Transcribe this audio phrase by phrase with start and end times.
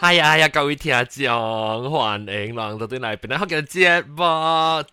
[0.00, 1.24] 系啊系啊，各位听众，
[1.88, 4.22] 欢迎来到对嚟，边啲学嘅节目，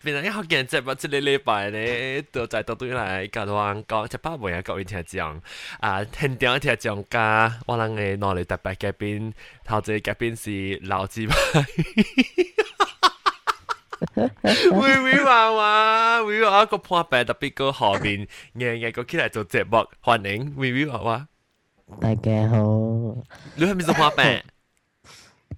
[0.02, 5.42] 边啲学嘅节目，即系礼拜咧，都在到对嚟，教我讲，即系包围啊，各位听众，
[5.82, 9.34] 啊，现场听众加我哋嘅内里特别嘉宾，
[9.66, 11.66] 头先嘉宾是老子派。
[14.72, 21.28] 微微话话，微微话一个破病特别个后边，日日个起来做节目，欢迎微微话话。
[22.00, 22.58] 大家好，
[23.56, 24.42] 你系咪做破病？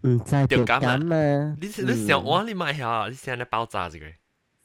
[0.02, 1.56] 唔知掉感啊！
[1.62, 4.06] 你你想我你买下，你现在爆炸这个？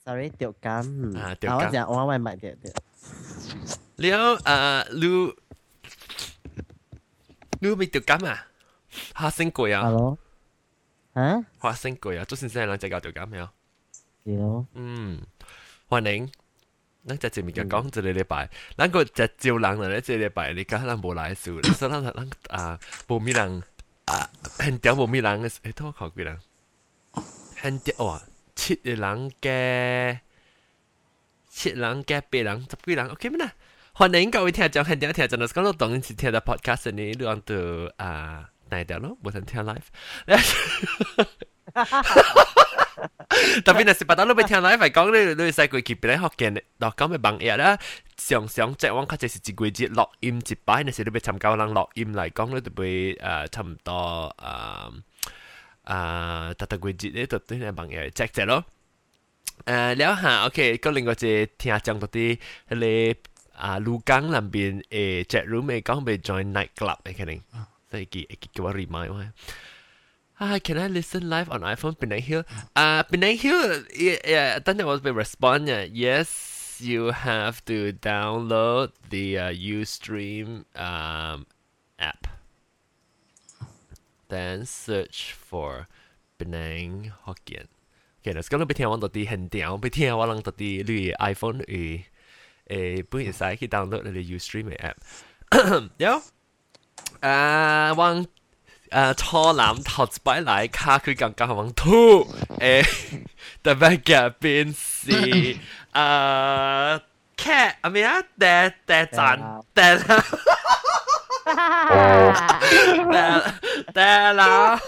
[0.05, 0.83] Sorry，掉感
[1.17, 1.69] 啊，掉感。
[1.87, 2.73] 我讲我会买掉掉。
[3.97, 5.35] 了啊，你
[7.61, 8.47] 你未掉感啊？
[9.15, 9.83] 花生贵啊？
[9.83, 10.19] Hello，
[11.13, 11.45] 啊？
[11.59, 12.25] 花生贵啊？
[12.25, 13.39] 做先生人只教掉感未？
[14.25, 14.67] 有。
[14.75, 15.21] 嗯，
[15.89, 16.31] 欢迎。
[17.07, 22.79] 咱只前面嘅讲，一个礼拜，咱个只招人咧，即个礼拜你讲咱无来数，所以咱咱啊
[23.09, 23.63] 无咩人。
[24.13, 26.39] 啊，很屌无咩人嘅，诶，都考几人？
[27.57, 28.23] 很屌哇，
[28.55, 30.21] 七个人嘅，
[31.49, 33.53] 七人嘅八人，十几人，OK 咩啦？
[33.95, 39.17] 欢迎各位听众，很屌听众，就是讲到当然是听到 podcast 呢，你讲到啊， 哪条咯？
[39.23, 39.89] 冇人听 live。
[43.65, 47.79] 特别系八达都俾听 live 系讲你你细个期边咧学嘅，落讲嘅网页啦，
[48.17, 54.93] 常常即系我确实是一季节录音一摆，那时你俾参加人录音嚟讲咧，就会诶差唔多诶
[55.85, 58.65] 诶特特季节咧，就对啲网页只只咯。
[59.67, 62.39] 诶了下，OK，个另外一听讲到啲
[62.71, 63.15] 你
[63.55, 67.41] 啊鹭江那边诶 chat room 嘅讲被 join night club 嘅可能，
[67.93, 68.21] 所以叫
[68.53, 69.25] 叫我 remind 我。
[70.41, 71.95] Ah, can I listen live on iPhone?
[71.97, 72.45] Penang Hill.
[72.77, 73.85] Uh, Penang Hill.
[73.93, 74.55] Yeah, yeah.
[74.57, 75.69] I think there was a response.
[75.69, 75.83] Yeah.
[75.83, 81.47] Yes, you have to download the uh, UStream um,
[81.99, 82.29] app.
[84.29, 85.89] Then search for
[86.39, 87.67] Penang Hokkien.
[88.23, 92.03] Okay, 嗱，咁你俾听我到啲很屌，俾听我谂到啲你 iPhone 诶
[92.67, 95.91] 诶，本身使去 download 你 UStream 嘅 app。
[95.97, 96.23] 有，
[97.21, 98.27] 啊，往。
[98.91, 102.25] 诶初男头摆嚟卡佢更加往吐
[102.59, 102.83] 诶，
[103.63, 105.59] 特别嘅边是诶
[107.37, 108.23] cat 系咪啊？
[108.39, 110.25] 嗲嗲赞嗲啦，
[113.13, 114.81] 嗲嗲啦，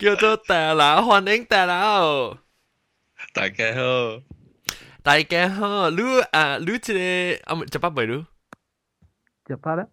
[0.00, 2.38] 叫做嗲啦，欢迎嗲啦！
[3.32, 4.20] 大家好，
[5.04, 8.26] 大家好，你诶你即个啊，就八未你？
[9.50, 9.86] 就八啦。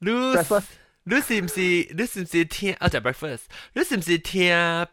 [0.00, 1.60] 你你是唔是
[1.94, 2.88] 你是唔是听啊？
[2.88, 3.44] 就 breakfast，
[3.74, 4.86] 你是唔是听啊？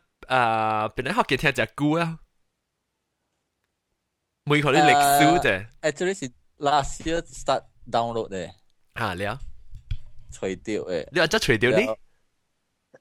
[0.95, 2.19] 本来学嘅听只歌啊？
[4.45, 5.67] 每个你历史啫。
[5.81, 8.51] Actually 是 last year start download 嘅。
[8.95, 9.39] 吓了。
[10.31, 11.07] 除掉诶。
[11.11, 11.95] 你话即除掉呢？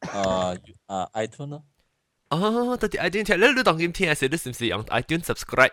[0.00, 0.55] 啊
[0.87, 1.65] 啊 iTunes 咯。
[2.31, 5.72] 哦，到底 iTunes 听，你你当今听嘅时，你是唔是用 iTunes subscribe？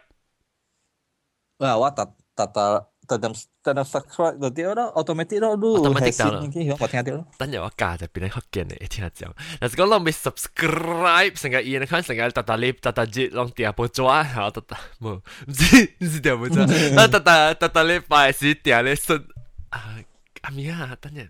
[1.57, 2.05] 啊，我特
[2.35, 2.87] 特特。
[3.07, 3.33] 特登
[3.63, 6.39] 特登 subscribe 就掉咯，automatic 咯，都 automatic 到啦。
[6.79, 7.25] 我听到咯。
[7.37, 15.15] 等阵我加就变咗学嘅你听下讲，但是讲我未 subscribe 成个嘢，你看成个特特哩特特节拢掉不抓，然后特特冇，
[15.47, 16.65] 唔知唔知掉不抓，
[16.95, 19.25] 那 特特特特哩拜是掉咧顺
[19.69, 19.95] 啊
[20.41, 21.27] 阿咪啊，等阵，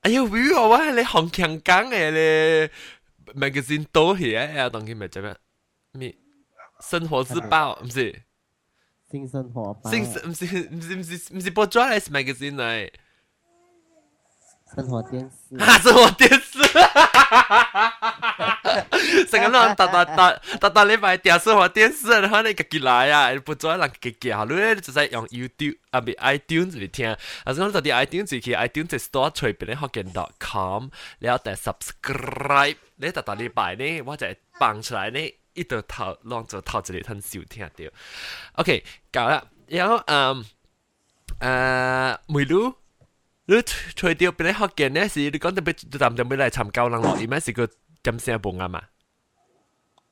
[0.00, 2.70] 哎呀，会我话你红强讲嘅咧，
[3.34, 5.36] magazine 多嘢啊，当佢咪做咩？
[5.92, 6.14] 咩
[6.80, 8.22] 生活日报唔是？
[9.10, 9.90] 新生活吧。
[9.90, 10.34] 新唔是唔
[10.80, 12.90] 是唔是唔是播 Joyce Magazine 嚟。
[14.72, 15.56] 生活电视。
[15.56, 16.62] 啊，生活电视。
[19.26, 27.08] 成日啷搭搭搭搭搭你买电生活电视，然后你自己来啊，不做人自己好，你就系用 YouTube 啊，唔 iTunes 嚟听。
[27.08, 27.16] 啊，
[27.46, 30.88] 咁到啲 iTunes 去 iTunes store 随便你学见 .com，
[31.18, 35.18] 你有得 subscribe，你搭搭你买呢，或者放出来呢。
[35.54, 37.84] 一直头浪就头一日很少听到。
[38.54, 40.44] OK，搞啦，然后嗯
[41.40, 42.74] 诶梅鲁，
[43.46, 43.62] 你
[43.96, 47.66] 除掉俾你学嘅呢是你讲特别就淡就俾嚟寻教人落，而咩是个
[48.02, 48.84] 点声无啱啊？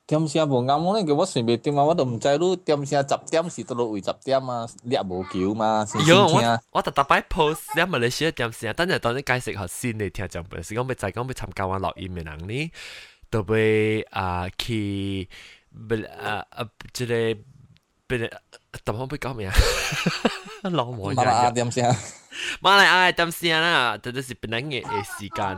[0.07, 5.85] 点声无啱，我呢叫我随便点啊，我都唔知你点声十点是到落为十点啊，你无叫嘛？
[6.07, 12.71] 有我我特特摆 post 喺马来西亚点声，等阵当你解释下先你听就唔系，是讲咪就系讲咪寻教人落音嘅人呢？
[13.33, 15.27] 都被啊去
[15.87, 17.35] 不啊啊即系
[18.07, 18.29] 不点
[18.85, 19.53] 样被讲咩啊？
[20.71, 21.85] 老母马来亚点先，
[22.61, 24.81] 马来亚点先啦，这都是本来嘅
[25.17, 25.57] 时间。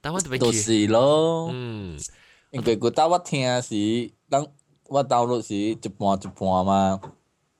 [0.00, 1.98] 但我特别都是咯，嗯，
[2.50, 4.46] 因为佢当我听时，当
[4.88, 7.00] 我 download 时一半一半嘛，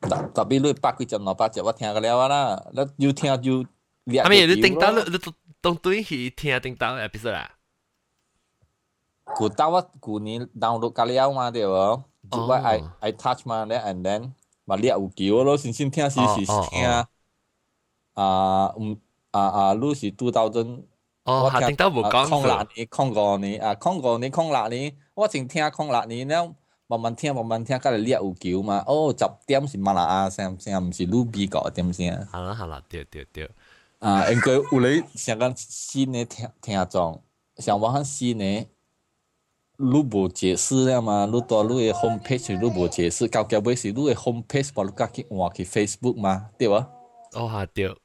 [0.00, 2.62] 特特别你百几集六百集我听个了啦，
[2.96, 3.64] 你要听就
[4.04, 5.18] 掠阿咪你球叮到咯你你
[5.60, 7.50] 当对去听叮到 episode 啊？
[9.35, 12.03] 古到我古年 download 架了嘛對無？
[12.31, 14.31] 就我 I I touch 嘛咧，and then
[14.65, 16.85] 嘛掠有球咯，先先聽時時聽
[18.13, 18.97] 啊唔
[19.31, 20.83] 啊啊，你是 two thousand。
[21.25, 26.53] 哦，下叮到冇講空六年、空五年啊，空五年、空六年，我淨聽空六年了，
[26.87, 28.83] 慢慢聽、慢慢聽，隔嚟掠有球嘛。
[28.87, 32.27] 哦，十点是馬來啊聲聲，唔是魯比個點聲。
[32.31, 33.49] 好啦好啦，對對對。
[33.99, 37.21] 啊，應該有你成個新嘅聽聽眾，
[37.57, 38.65] 像我很新嘅，
[39.81, 41.25] 你無解释了嘛？
[41.31, 46.89] 你到你嘅 home page 你無解释，到結尾是你嘅 home page 把你家去換去 Facebook 嘛，对吧？
[47.33, 47.95] 哦，哈對。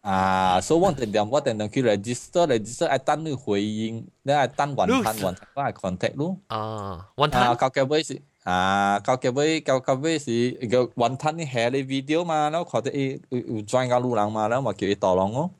[0.00, 6.38] 啊，所以我定定我定定去 register，register 愛等你回應，你愛等完攤完攤，我愛 contact 咯。
[6.46, 7.56] 啊，完啊，攤。
[7.56, 15.50] 到結尾是啊，到結尾到結尾是個完攤你下你 video 嘛，然后看到伊有有轉個路人嘛，然后我叫伊導廊咯。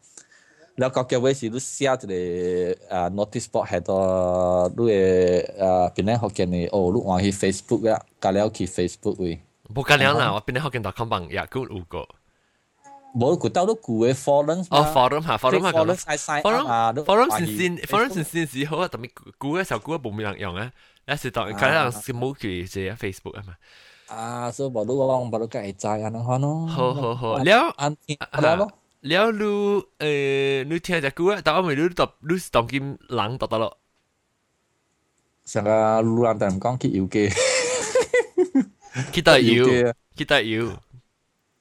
[0.78, 9.40] 然后到结尾是你写一个啊 notice board 喺度，你嘅啊边咧学见你哦，你换去 Facebook 啦，隔了去 Facebook 位。
[9.74, 12.08] 冇紧要啦，我边啲学见到 com bằng 也估有个。
[13.16, 15.86] 冇佢到都旧嘅 forums 哦，forum 吓，forum 吓咁。
[15.86, 20.72] forums 系 sign up 啊 forum forum 先先 forum 先先时好啊，特别估嘅时候估冇咩人用啊，
[21.06, 23.54] 有时当佢人是冇佢只 Facebook 啊嘛。
[24.08, 26.66] 啊，所以冇都讲冇都计在安尼看咯。
[26.66, 27.96] 好好好，了安
[29.02, 29.32] 天了咯。
[29.32, 33.78] 了你诶，你听只估啊，但我咪你读你是当今人读得咯。
[35.46, 37.30] 成个路人同讲去游记，
[39.12, 39.66] 去到要，
[40.16, 40.82] 去到要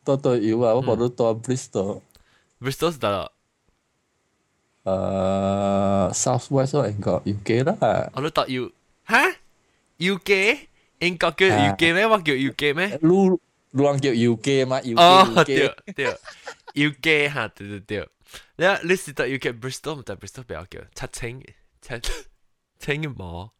[0.05, 0.75] 多多游啊！
[0.75, 2.00] 我冇都多 Bristol，
[2.61, 3.32] ，Bristol 是得咯。
[4.85, 7.76] 诶 South West 我应该游记啦。
[8.14, 8.70] 我都读要，
[9.09, 9.37] 吓？
[9.99, 10.59] UK
[11.00, 12.06] 英国叫 UK 咩？
[12.06, 12.99] 我叫 UK 咩？
[13.03, 13.41] 路
[13.73, 16.17] 路人叫游记嘛，游记哦，游记对对
[16.76, 18.09] ，UK 吓，对对对。
[18.56, 21.41] 你你是读 UK Bristol 唔得 Bristol 比较叫七清
[21.81, 21.94] 七
[22.79, 23.53] 清嘅毛。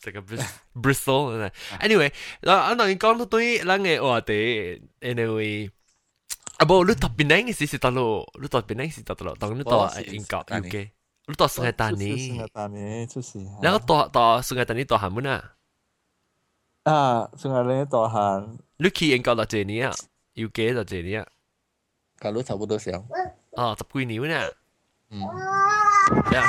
[0.00, 1.50] 这个 Bristol
[1.80, 5.68] anyway，嗱，我当然讲到对咱嘅话题，anyway，
[6.58, 10.90] 啊不，你特别靓嘅事是得咯，你特别靓是得咯，当你到英国 UK，
[11.26, 13.40] 你到圣诞丹尼，圣诞丹尼出事。
[13.60, 15.54] 然后到到圣诞丹尼到韩文啊，
[16.84, 19.94] 啊，圣诞丹尼大汉，你去英国到几年啊？
[20.36, 21.28] UK 到几年啊？
[22.22, 22.94] 搞到差不多上。
[23.52, 24.48] 哦，十几年呢？
[25.10, 25.20] 嗯。
[25.20, 26.42] 你看，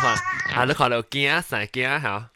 [0.55, 2.29] 啊，你看到惊成惊吓。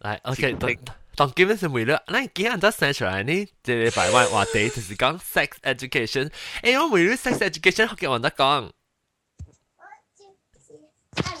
[0.00, 0.70] 嚟，OK，当
[1.16, 3.46] 当基本上为了，那几人都生出来呢？
[3.62, 6.30] 这礼拜话话题就是讲 sex education。
[6.62, 8.70] 诶，我为了 sex education 学嘅话得讲，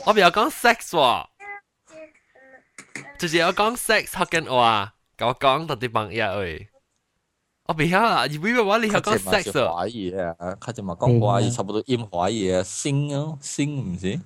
[0.06, 1.26] 我比较讲 sex 喎，
[3.18, 6.68] 就是我讲 sex 学嘅话，跟我讲到啲朋友诶。
[7.68, 9.66] 我比较啊，以为我你系讲 sex 喎。
[9.72, 14.20] 华语啊，佢就嘛讲华语，差不多音华语啊，星啊，星唔是？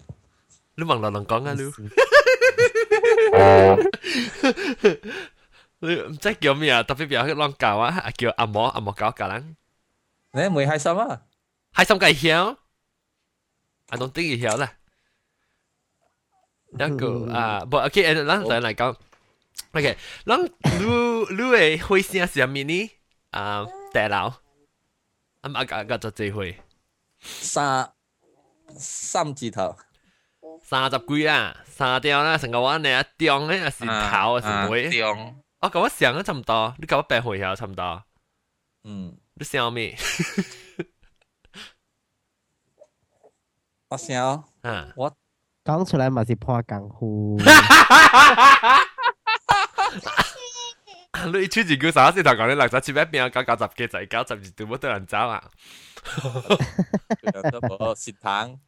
[0.75, 1.62] 你问老人讲啊，你。
[5.80, 6.82] 你唔知叫咩啊？
[6.82, 9.56] 特别比较乱教啊，叫阿嬷阿嬷教教人。
[10.32, 11.22] 你唔开心啊？
[11.75, 12.56] 开心计晓？
[13.90, 14.72] I don't think 晓啦。
[16.72, 18.96] 一个啊，不，OK，诶，咱再嚟讲。
[19.72, 19.96] OK，
[20.26, 20.48] 咱你
[21.34, 22.90] 你嘅会声是咩呢？
[23.33, 24.33] 啊，大佬，
[25.41, 26.62] 啊嘛個個做聚會。
[27.19, 27.91] 三
[28.77, 29.75] 三字头。
[30.62, 34.89] 三十几啦，三条啦，成個灣呢一張呢是头是尾。
[34.89, 35.36] 張。
[35.60, 38.03] 我咁我想的差唔多，你咁我白回下差唔多。
[38.84, 39.17] 嗯。
[39.36, 39.98] 你想咩？
[43.89, 44.43] 我想。
[44.62, 44.93] 嗯。
[44.96, 45.12] 我
[45.65, 47.38] 講出来嘛是破功夫。
[51.27, 55.44] 你出自句啥先头讲你六十七一變九九十幾就係九十二都，冇得人走啊！
[57.51, 58.60] 都冇食糖。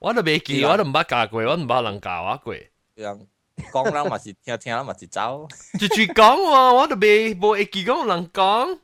[0.00, 2.54] 我都未记，我都唔捌教过，我唔捌人教我过。
[2.96, 3.26] 样
[3.72, 5.48] 讲人嘛是听听人嘛是走。
[5.78, 8.78] 住住讲喎，我都未冇会记讲人讲。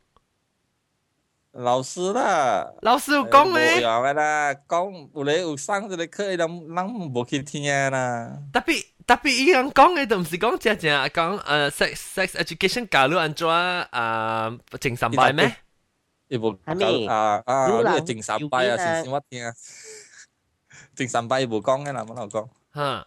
[1.52, 3.76] 老师啦，老师有讲咩？
[3.76, 8.38] 冇样嘅啦，讲有咧有上一个课，人人冇去听啦。
[8.52, 15.56] 特别特别伊人讲嘅，就唔是讲正正讲诶 sex sex education 教你安怎诶正三拜咩？
[16.28, 19.52] 伊无啊啊，你正三拜啊，先先我听啊。
[20.96, 22.48] 正三拜无讲嘅啦，冇老讲。
[22.74, 23.06] 吓，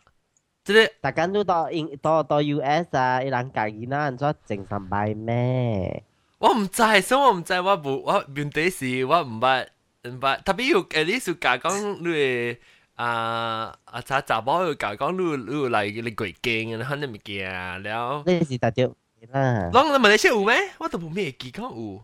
[0.64, 6.02] 即系大家都到英到到 US 啊，伊人教伊那安怎正三拜咩？
[6.42, 9.66] 我唔知，所以我唔知，我冇我问题是我唔捌
[10.04, 12.58] 唔捌，特别要诶你是教讲你
[12.96, 18.24] 啊啊查查某要教讲你你嚟你鬼惊啊，肯定物件了。
[18.26, 18.86] 你是大只
[19.32, 19.70] 啦。
[19.74, 20.56] 拢你马来西亚有咩？
[20.80, 22.04] 我都冇咩记讲有。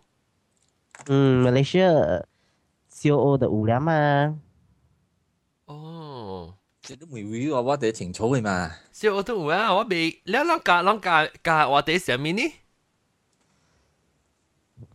[1.07, 2.23] 嗯，马来西亚
[2.89, 4.39] 小学就有了嘛。
[5.65, 8.71] 哦，这都未会话我哋清楚嘅嘛。
[8.91, 12.43] 小学都有啊，我未，你啷教啷教教我哋上面呢？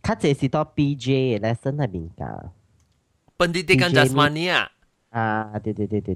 [0.04, 2.52] 他这是到 bj 来生态变革
[3.38, 4.70] 本地得看 just money 啊
[5.08, 6.14] 啊对对对对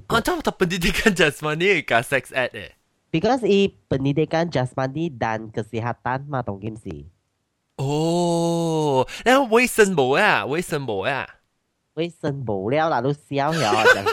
[0.51, 0.77] 本地
[1.15, 2.51] just money sex at
[3.11, 3.41] because
[3.87, 4.13] 本地
[4.51, 5.09] just money
[5.63, 6.61] 是单嘛懂
[7.77, 9.91] 哦那为什
[13.01, 13.11] 都
[13.95, 14.05] 讲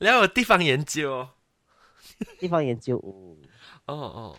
[0.00, 1.28] 然后地方研究
[2.40, 2.98] 地方研究
[3.86, 4.36] 哦哦。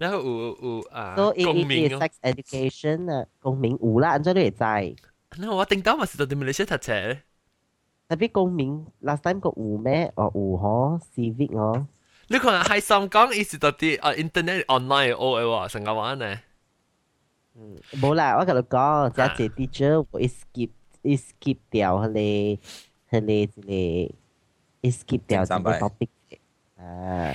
[0.00, 4.96] 然后有有啊，so 公民 sex education 啊，公民有啦，安怎你会知？
[5.38, 7.18] 那我顶到嘛是到啲马来西亚读册。
[8.08, 10.12] 特别公民 last time 个有咩？
[10.16, 11.86] 哦有嗬，civic 哦。
[12.28, 16.38] 你看系上讲意思到啲啊 internet online 学嘅喎，成个话呢？
[17.56, 20.70] 嗯，冇啦，我同你讲，只系 teacher 会 skip
[21.02, 22.58] 会 skip 掉佢哋
[23.10, 24.12] 佢哋
[24.82, 26.08] 一个 skip 掉呢个 topic
[26.76, 27.34] 啊。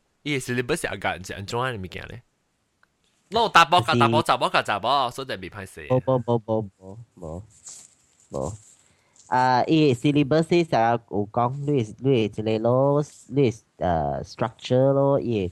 [0.22, 2.22] 伊是你不是阿格是安怎嘅物件咧？
[3.30, 5.88] 攞大波教大波，杂波教杂波，所以就未歹势。
[5.88, 7.42] 冇冇冇冇冇冇
[8.30, 8.54] 冇。
[9.28, 13.62] 啊，伊 syllabus 成日有讲，你你即个咯，你诶
[14.22, 15.50] structure 咯，伊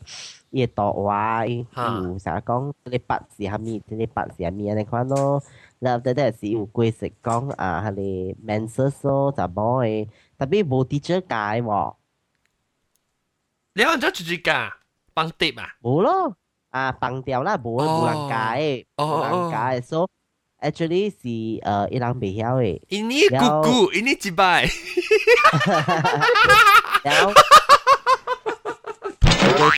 [0.50, 5.43] 伊图画，伊有成日讲即个八是虾米，即个八是虾米安尼款咯。
[5.81, 11.95] 然后第第是有规则讲啊，系你 menses 咯，杂波诶，特别冇 teacher 教喎。
[13.79, 14.71] 你按咗住住教
[15.12, 15.69] 帮碟啊？
[15.83, 16.37] 冇咯。
[16.71, 20.09] 啊放掉啦，无无人解，无人解，so
[20.61, 22.81] actually 是诶伊人袂晓诶。
[22.88, 24.67] 伊你姑姑，伊你一摆。
[27.05, 27.33] 然后
[29.57, 29.71] 我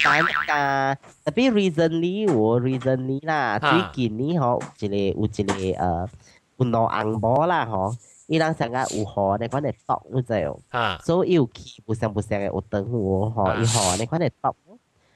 [0.47, 3.59] 单啊，特别 recently 我 recently 啦，
[3.93, 6.09] 最近呢嗬，一个有一个诶
[6.57, 7.95] 有两红波啦嗬。
[8.31, 10.59] 伊人成日有河，你款嚟读，你知哦。
[11.05, 14.55] 所以有去不上不上嘅有等我嗬，伊河你款嚟读。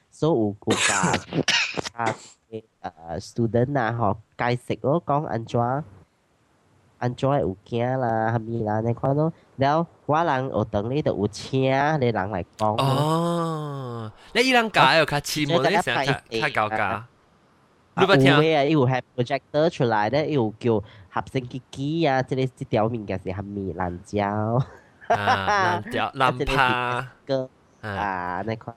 [0.09, 0.95] so 有有教
[1.93, 2.15] 啊
[2.51, 5.59] 诶 student 啊，嗬解释咯，讲安怎
[6.97, 8.81] 安怎有惊啦，系咪啦？
[8.81, 12.75] 你看咯，然后我人学堂呢度有请你人嚟讲。
[12.81, 17.03] 哦，你伊人教又较似冇你成日较教教。
[17.96, 18.30] 你捌聽？
[18.32, 20.74] 有啊，有 have projector 出來咧，有叫
[21.10, 24.62] 合成機機啊，即係即條物件是係咪藍膠？
[25.08, 27.48] 啊，藍膠 藍帕個
[27.80, 28.76] 啊，那款。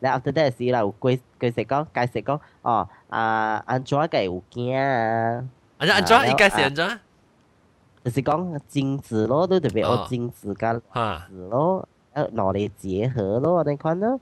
[0.00, 5.44] 然後 after that 時啦，有規規實講解釋講，哦，啊，安怎嘅有驚啊？
[5.78, 7.00] 安怎安怎伊解釋安怎？
[8.04, 14.20] 就是講精子咯，都特別有精子跟卵子咯，誒攞嚟結合咯，那款咯。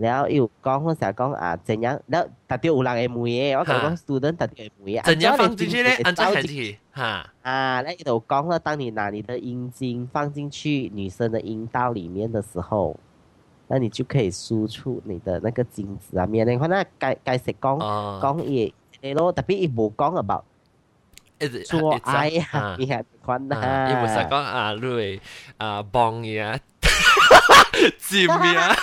[0.00, 1.98] 然后又讲嗰时候讲啊，怎样？
[2.06, 5.04] 然后特别有人会问嘅，我同你讲 student 特别会问嘅。
[5.04, 5.92] 怎样放进去咧？
[6.04, 6.78] 安怎放进去？
[6.92, 12.98] 哈啊，那度讲了，当你拿你的阴茎放进去女生的阴道里面的时候。
[13.68, 16.24] 那你就可以输出你的那个精子啊！
[16.24, 17.80] 免你看那解解释讲
[18.20, 20.44] 讲嘢 嘅咯，特别伊无讲 about
[21.64, 25.20] 做爱啊，伊系款啊，伊无实讲啊，你会
[25.56, 26.56] 啊帮嘢，
[27.98, 28.30] 尖嘢。
[28.30, 28.76] 哦呀！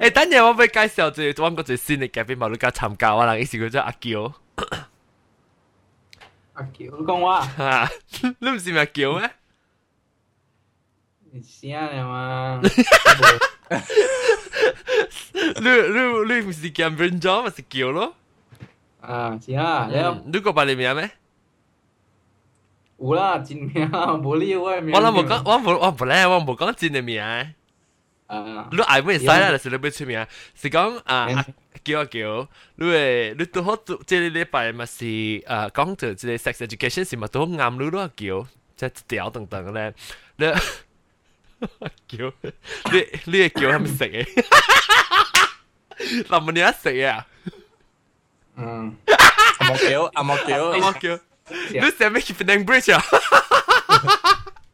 [0.00, 3.26] 诶，等阵我俾介绍最揾个最新嘅嘉宾，冇你家参加啊！
[3.34, 4.32] 人意思叫做阿娇。
[6.54, 7.46] 阿娇，你讲我啊？
[8.38, 9.30] 你唔是咪阿娇咩？
[11.32, 12.60] 你声嚟嘛？
[15.32, 18.14] 你你你唔是叫 Brin John 咪是叫咯？
[19.00, 20.22] 啊，是啊，了。
[20.26, 21.10] 你个把你名咩？
[22.98, 23.90] 有啦，真名，
[24.22, 24.94] 无你我名。
[24.94, 27.20] 我谂冇讲，我冇我唔咧，我冇讲真嘅名。
[27.20, 29.50] 啊，你爱咩使啦？
[29.50, 31.26] 就是你要出名，是讲啊
[31.84, 38.46] 叫啊叫，你诶你都好即系礼拜咪是诶讲到即系 sex education 是咪都好啱你都叫，
[38.76, 39.92] 即系屌等等咧，
[40.36, 40.46] 你
[42.08, 42.32] 叫
[42.92, 44.24] 你你系叫系咪食嘅？
[46.30, 47.26] 林文你一食啊？
[48.56, 48.94] 嗯，
[49.58, 51.18] 阿莫叫阿莫叫阿莫叫。
[51.70, 53.02] 你成咩 keep 定 bridge 啊？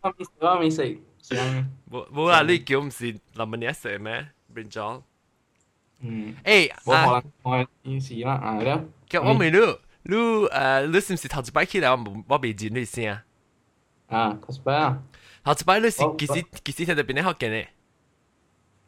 [0.00, 1.38] 我未食，我未食，想
[1.90, 4.28] 冇冇啦，你叫唔是林文你一食咩？
[4.54, 5.02] brinjal，
[6.00, 8.84] 嗯，诶，冇可能，我已是啦，啊了。
[9.08, 13.24] 叫我未รู้รู้诶，你是唔是头一摆起来我冇我未见你先啊？
[14.08, 15.02] 啊，cosplay 啊，
[15.44, 17.68] 头一摆你是几时几时听到边啲学嘅呢？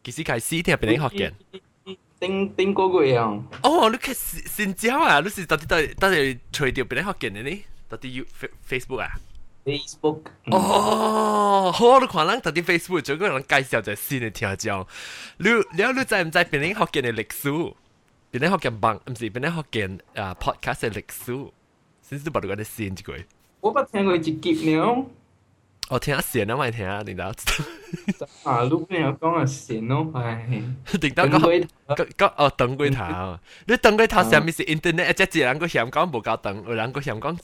[0.04, 1.32] 几时开始听边啲学嘅？
[2.20, 3.42] 顶顶个月啊！
[3.62, 5.20] 哦，你开先招啊？
[5.20, 7.64] 你是到底到底到底除掉边啲学嘅呢？
[7.95, 8.25] 到底 you
[8.67, 9.11] Facebook 啊
[9.63, 10.19] ？Facebook
[10.51, 14.85] 哦，好，你看人特啲 Facebook 做個人介绍就新嘅聽講，
[15.37, 17.49] 你你你知唔知邊啲学嘅嘅歷史？
[17.49, 21.51] 邊啲学嘅網唔是邊啲学嘅啊 podcast 嘅历史？
[22.01, 23.25] 先至把你嗰啲新一句。
[23.61, 24.33] 我冇听过一集
[24.75, 25.05] 呢。
[25.89, 27.63] 我听下先啊，咪听下，你知
[28.44, 30.46] 啊，你边有讲啊线咯，唉，
[31.00, 31.66] 定得讲
[32.16, 37.36] 讲哦，等过头，你等过头上面是 internet， 即系人个嫌讲无够等，有人个嫌讲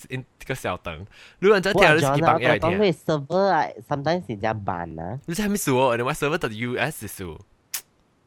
[0.46, 1.06] 个小等，
[1.40, 2.70] 你人再听你自己帮嘢听。
[2.70, 5.18] 讲会 server 啊，sometimes 是只慢啊。
[5.26, 5.96] 你知系咩事喎？
[5.96, 7.24] 你话 server 到 US 事，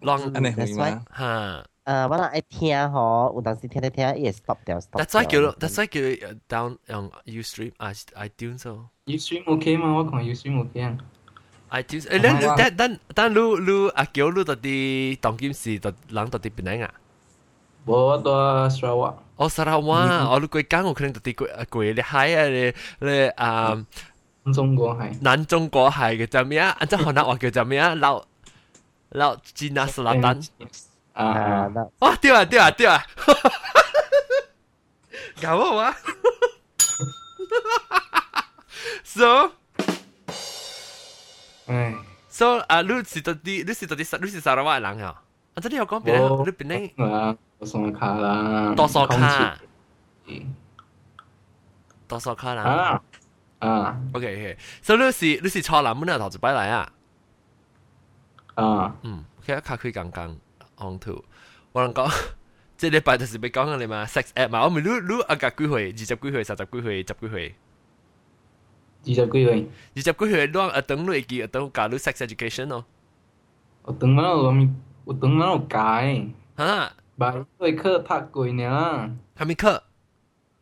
[0.02, 1.04] long，安尼会吗？
[1.18, 1.66] 吓。
[1.86, 5.02] 诶，我谂爱听吼，有当时听听听，伊会 stop 掉 stop。
[5.02, 6.00] That's why 叫，That's why 叫
[6.48, 8.90] down 用 Ustream 啊，iTunes 咯。
[9.08, 9.94] Ustream OK 嘛？
[9.96, 10.98] 我讲 Ustream OK 啊。
[11.74, 16.92] iTunes，诶，你但但但你你阿叫你到啲当今时到人到啲边啊？
[17.86, 19.16] 我到 Sarawak。
[19.36, 23.86] 哦，Sarawak，我你贵港我可能到啲贵贵你海啊，你你啊。
[24.44, 25.12] 南中国海。
[25.22, 26.76] 南中国海嘅就咩啊？
[26.80, 27.94] 按照河南话叫做咩啊？
[27.96, 28.24] 老
[29.10, 30.40] 老吉纳斯拉丹。
[31.14, 31.68] 啊，
[32.00, 32.16] 哇！
[32.22, 33.04] 对啊，对啊，对啊，
[35.42, 35.96] 搞我啊！
[39.04, 39.52] So，唉
[42.30, 45.22] ，So 啊，你是到底，你是到底，你是沙拉瓦人啊？
[45.56, 46.68] 啊，这里有讲别人，你边
[46.98, 47.04] 呢？
[47.12, 49.58] 啊，多数卡啦，多数卡，
[52.08, 52.64] 多数卡啦。
[52.64, 53.02] 啊
[53.60, 56.92] 啊，OK OK，So 你是你是初男，本来头一摆来啊？
[58.56, 60.38] 啊，嗯，其实卡开刚刚。
[60.82, 61.22] on to，
[61.74, 62.10] 我能讲，
[62.78, 67.56] 即系礼拜就是要讲嘅你嘛，sex app 嘛，我咪攞攞阿格几岁，二十几岁、三十几岁、十几岁，
[69.06, 72.86] 二十几岁，二十几岁攞阿等你记，阿等教你 sex education 咯。
[73.84, 74.70] 我等乜我
[75.06, 79.82] 我等乜我解，吓，拜对课读过呢，系咪课？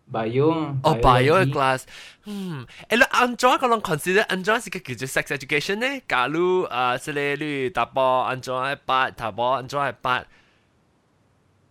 [0.10, 0.52] bio，
[0.84, 1.84] 哦，bio 嘅 class，
[2.24, 6.02] 嗯，诶，你安怎个人 consider 安怎是个叫做 sex education 呢？
[6.08, 10.24] 假如啊，即系你打波安怎系八，打波安怎系八，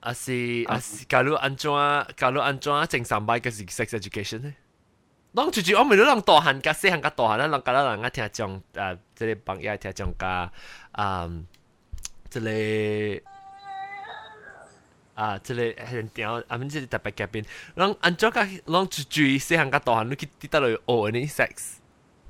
[0.01, 1.71] 啊是啊是，假如安怎
[2.15, 4.53] 假如安怎正常摆嘅是 sex education 呢？
[5.35, 10.51] 当住住我咪都人大汉加细汉加大汉啦，人家啦人家听讲啊，即系帮嘢听讲加
[10.93, 11.31] 啊，
[12.31, 13.23] 即系。
[15.15, 20.67] 啊，即系很屌，啊，唔知特别嘅边，让安怎个，让注注意细汉个大汉，你去啲得嚟
[21.12, 21.77] 学呢 sex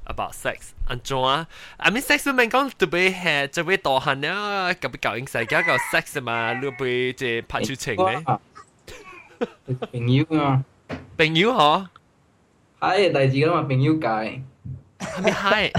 [0.04, 1.48] about sex，安怎啊？
[1.78, 8.24] I mean sex 唔系讲特别系特别大汉啦，特别教英世界个 sex 嘛，你会即系拍出情咧。
[9.90, 10.64] 朋友啊，
[11.18, 11.88] 朋友嗬，
[12.80, 14.42] 嗨嘅代志噶嘛，朋友解。
[14.98, 15.70] 系咪嗨？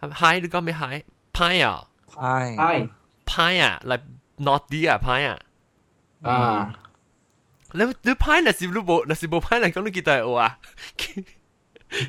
[0.00, 0.40] 系咪嗨？
[0.40, 1.04] 你讲咩嗨？
[1.32, 1.86] 派啊？
[2.14, 2.88] 派嗨
[3.24, 4.04] 派啊，like
[4.38, 5.38] naughty 啊，派啊。
[6.22, 6.78] 啊！
[7.74, 10.58] 你你派那是你冇那是冇派嚟讲你记得我啊？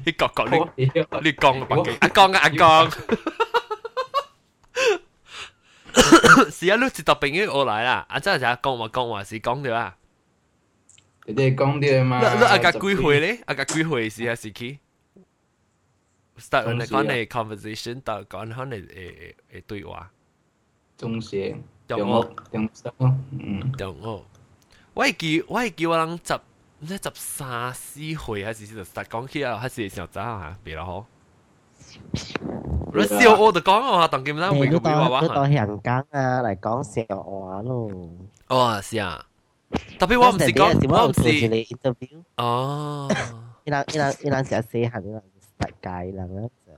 [0.05, 2.89] 你讲讲你你讲白嘅，阿讲啊阿讲，
[6.51, 9.95] 是啊，你一到朋友我来啦，啊真系就讲话讲话是讲咗啊。
[11.27, 12.19] 你哋讲啲嘛？
[12.33, 13.39] 你你阿个几岁咧？
[13.45, 14.79] 阿个几岁是啊是去？
[16.37, 20.11] start 我哋讲你 conversation，到讲可能诶诶对话。
[20.97, 21.55] 中学。
[21.85, 24.23] 中学中中嗯，中学，
[24.93, 31.05] 我系记我系记我人十唔知十三四岁还是就实讲起啊，还是上早啊，别啦好。
[32.95, 37.91] 你笑我就讲我当今啦，每个你到比娃娃你到香港啊嚟讲小话咯。
[38.47, 39.25] 哦，是啊，
[39.99, 43.09] 特别我唔是讲，我唔我做一是个 interview，哦
[43.65, 46.71] 伊人伊人伊人成日死行，伊人世界人啊就。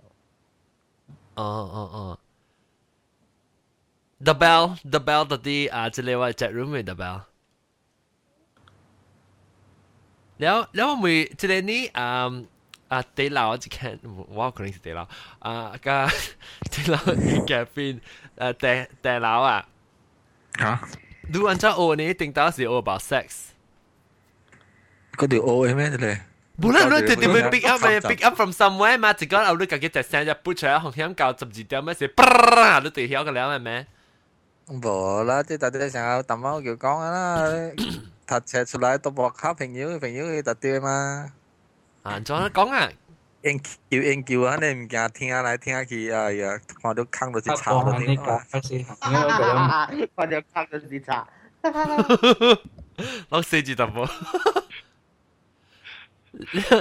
[1.36, 1.43] 哦
[1.76, 2.19] 哦哦。
[4.24, 7.21] The bell, the bell 到底啊，这里我 chat room 嘅 the bell。
[10.41, 12.32] แล้วแล้วมี这里นี่อ่า
[12.91, 13.89] อ่าเตลาจะแค่
[14.38, 15.04] ว่าคนนี้是เตลา
[15.45, 15.54] อ่า
[15.86, 15.98] ก็
[16.71, 17.00] เตลา
[17.48, 17.93] แกเป็น
[18.41, 18.71] อ่าแต่
[19.02, 19.60] แต่ลาวอ่ะ
[21.33, 23.27] Do anca O ni tingtas di O about sex.
[25.19, 26.14] Kau di O eh meh le.
[26.61, 32.21] Bulan bulan tiba tiba pick up eh pick up from somewhere มาจากก่อนเอาลูกกะกิแต่แซนจะพูดเฉยของเฮียมเก่าจับจีเดียวไม่เสียป
[32.57, 33.77] รลูกตีเฮียกันแล้วไหมแม่
[34.85, 34.95] บ่
[35.29, 37.27] ละที่ตัดที่ฉันเอาตั้มเอาเกี่ยวกองนะ
[38.29, 40.97] ถัดเช็ด出来ตัวบอกครับเพลงยิ้วเพลงยิ้วตัดเตี้ยมา
[42.07, 42.85] อ่านจอนะกองอ่ะ
[43.42, 48.46] 研究研究，安尼物惊听来听去，哎呀，看到空都是差，我天啊！
[49.00, 51.26] 看到空都是差，
[53.31, 54.05] 老刺激的不？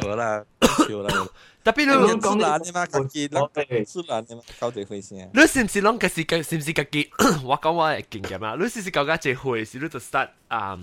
[0.01, 0.43] 好啦，
[0.87, 1.27] 就了。
[1.63, 3.31] 特别是讲的嘛，讲的
[4.35, 5.29] 嘛，搞最费钱。
[5.33, 6.43] 你是不是啷个时间？
[6.43, 7.09] 是不是个记？
[7.43, 8.55] 我讲我来经验嘛。
[8.55, 9.63] 你是不是搞个最会？
[9.63, 10.77] 是你就 start 啊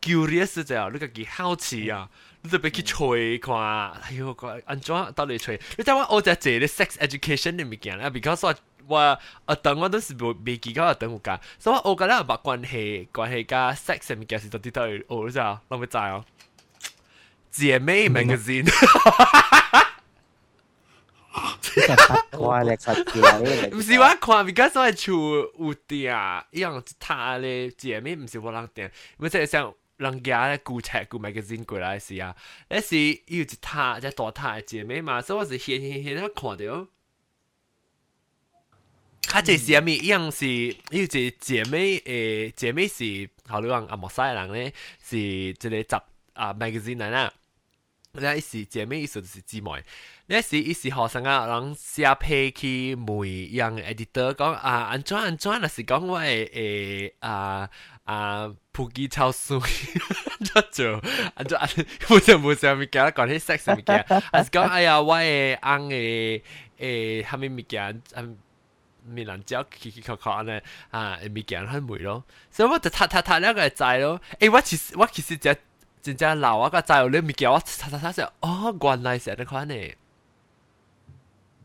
[0.00, 2.08] ，curious 就那个好奇啊。
[2.43, 3.53] 你就俾佢吹看，
[4.01, 5.59] 哎呦个安怎到底吹？
[5.77, 8.55] 你睇我我就借啲 sex education 嘅物件啦，because 我
[8.87, 16.25] 我我等我都是未未记到等我㗎，所以我觉得把关系关系加 sex 嘅物件是到底都系学咗，谂唔知哦。
[17.51, 18.71] 姐妹 magazine，呢
[21.87, 23.19] 个八卦咧，个字
[23.75, 25.11] 唔是我看，because 我系厝
[25.59, 29.73] 有订，一样一塔咧姐妹唔是我人订，因为即系像。
[29.97, 32.35] 人家咧顾册顾 magazine 过来时啊，
[32.69, 36.87] 那是有一塔即大塔嘅姐妹嘛，所以我是显显显啊看到。
[39.23, 40.47] 佢这是咩一样是
[40.89, 45.95] 有一个姐妹诶姐妹是后来讲阿莫西人咧是即个集
[46.33, 47.31] 啊 magazine 嚟啦。
[48.13, 49.83] 那是姐妹意思就是姊妹，
[50.25, 53.13] 那是伊是学生啊，人写批去每
[53.53, 57.69] 样 editor 讲啊，安怎安怎，若是讲我诶诶啊
[58.05, 59.59] 啊普吉超水，
[60.43, 60.99] 做做，
[61.35, 66.41] 安怎安，冇就冇上物件，讲起 sex 物件，还是讲哎呀我诶翁诶
[66.79, 68.37] 诶虾米物件，嗯。
[69.05, 74.21] 面人只奇奇确确安尼啊，物件很梅咯，所以我就睇睇睇两个知咯。
[74.39, 75.55] 诶，我其实我其实只。
[76.03, 79.75] 真正老我个仔有你物件，我查查查就哦，原来是咁款呢。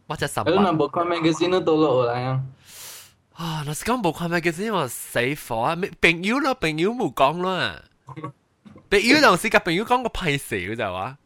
[0.07, 2.43] 我只十诶，那冇看 magazine 都落嚟啊！
[3.35, 5.77] 啊，若是讲冇看 magazine，我死火啊！
[6.01, 7.75] 朋友咯，朋友冇讲咯。
[8.91, 11.17] 朋友当时甲朋友讲个歹势，就话。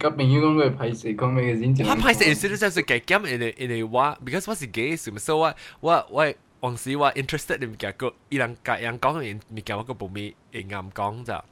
[0.00, 6.34] 甲朋友讲佢歹势，讲 magazine 我歹势，是你真系计减，因为因为我，because 我是 gay，所以我我我。
[6.60, 11.44] 往时我 interested 嘅物件，个伊人甲人讲嘅物件，我个无咪会啱讲咋。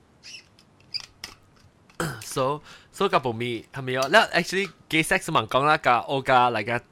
[2.23, 4.01] so so 个无咪系咪有？
[4.03, 6.85] 嗱，actually gay sex 问讲啦，个我个嚟个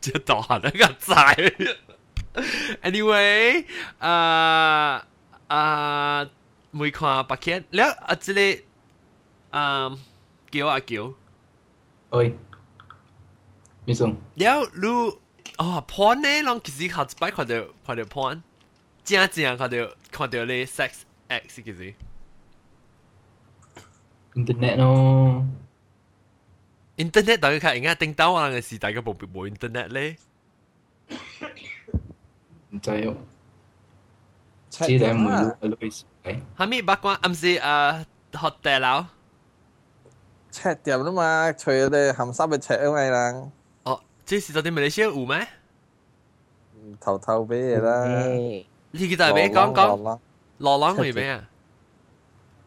[0.00, 1.14] 即系大那个仔。
[2.82, 3.66] anyway，
[3.98, 5.06] 啊
[5.48, 6.28] 啊，
[6.70, 8.62] 每看白片，แล้ว啊，即系
[9.50, 9.96] 啊，
[10.50, 11.12] 叫啊叫。
[12.10, 12.34] 喂，
[13.84, 14.16] 咩餸？
[14.36, 15.22] แล้วรู้。
[15.58, 17.54] 哦，porn 呢，拢其实后一摆看到
[17.86, 18.40] 看到 porn，
[19.04, 19.76] 正正看到
[20.10, 20.90] 看到你 sex
[21.28, 21.94] X 其实。
[24.34, 25.44] internet 咯。
[26.96, 30.16] internet 等于睇而家叮当我嘅时代嘅冇冇 internet 咧。
[32.70, 33.14] 唔知喎，
[34.70, 36.40] 只系每日都会睇。
[36.56, 37.14] 系咪八卦？
[37.28, 39.06] 唔是诶学地楼。
[40.50, 43.52] 赤点啦嘛，除咗你咸湿嘅赤啊嘛人。
[44.26, 45.46] 这是到底马来西亚有咩？
[47.00, 48.04] 头头俾嘢啦。
[48.90, 50.18] 你记得俾讲讲，
[50.58, 51.48] 罗朗会咩啊？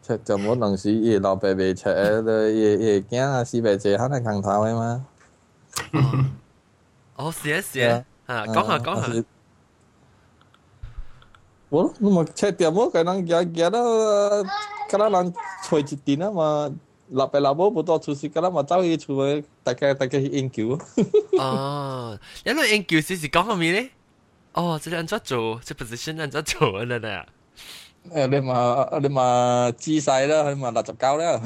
[0.02, 3.42] 赤就冇能时夜落白白赤诶，夜夜惊啊！
[3.44, 5.06] 四白只可能càng头嘅嘛。
[7.16, 9.24] 哦，是啊是啊，啊讲下讲下。
[11.68, 14.44] 我你咪赤点冇可能日日都，
[14.88, 16.70] 可能人吹一点啊嘛。
[17.10, 20.78] 立白立宝不多出事，咁啦嘛走去厝诶，大家大家去研究。
[21.38, 23.90] 哦，因为研究时是讲下咩咧？
[24.52, 27.24] 哦，这两做做，这 position 两做做啊，真系。
[28.12, 31.40] 诶，你嘛你嘛姿势啦，你嘛六十九啦。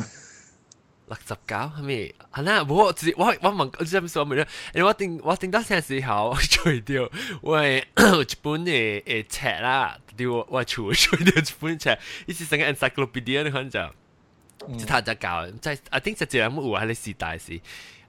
[1.08, 2.14] 六十九系咪？
[2.32, 7.10] 系啦，我自我我问我真系想问咧，因为我定我定到阵时候，除掉
[7.42, 13.80] 我系一本嘅诶册啦，对我我除除掉一本册，意思成个 encyclopedia 你可能就
[14.78, 17.60] 即系就教，即系 I think 实际上有喺你时代时。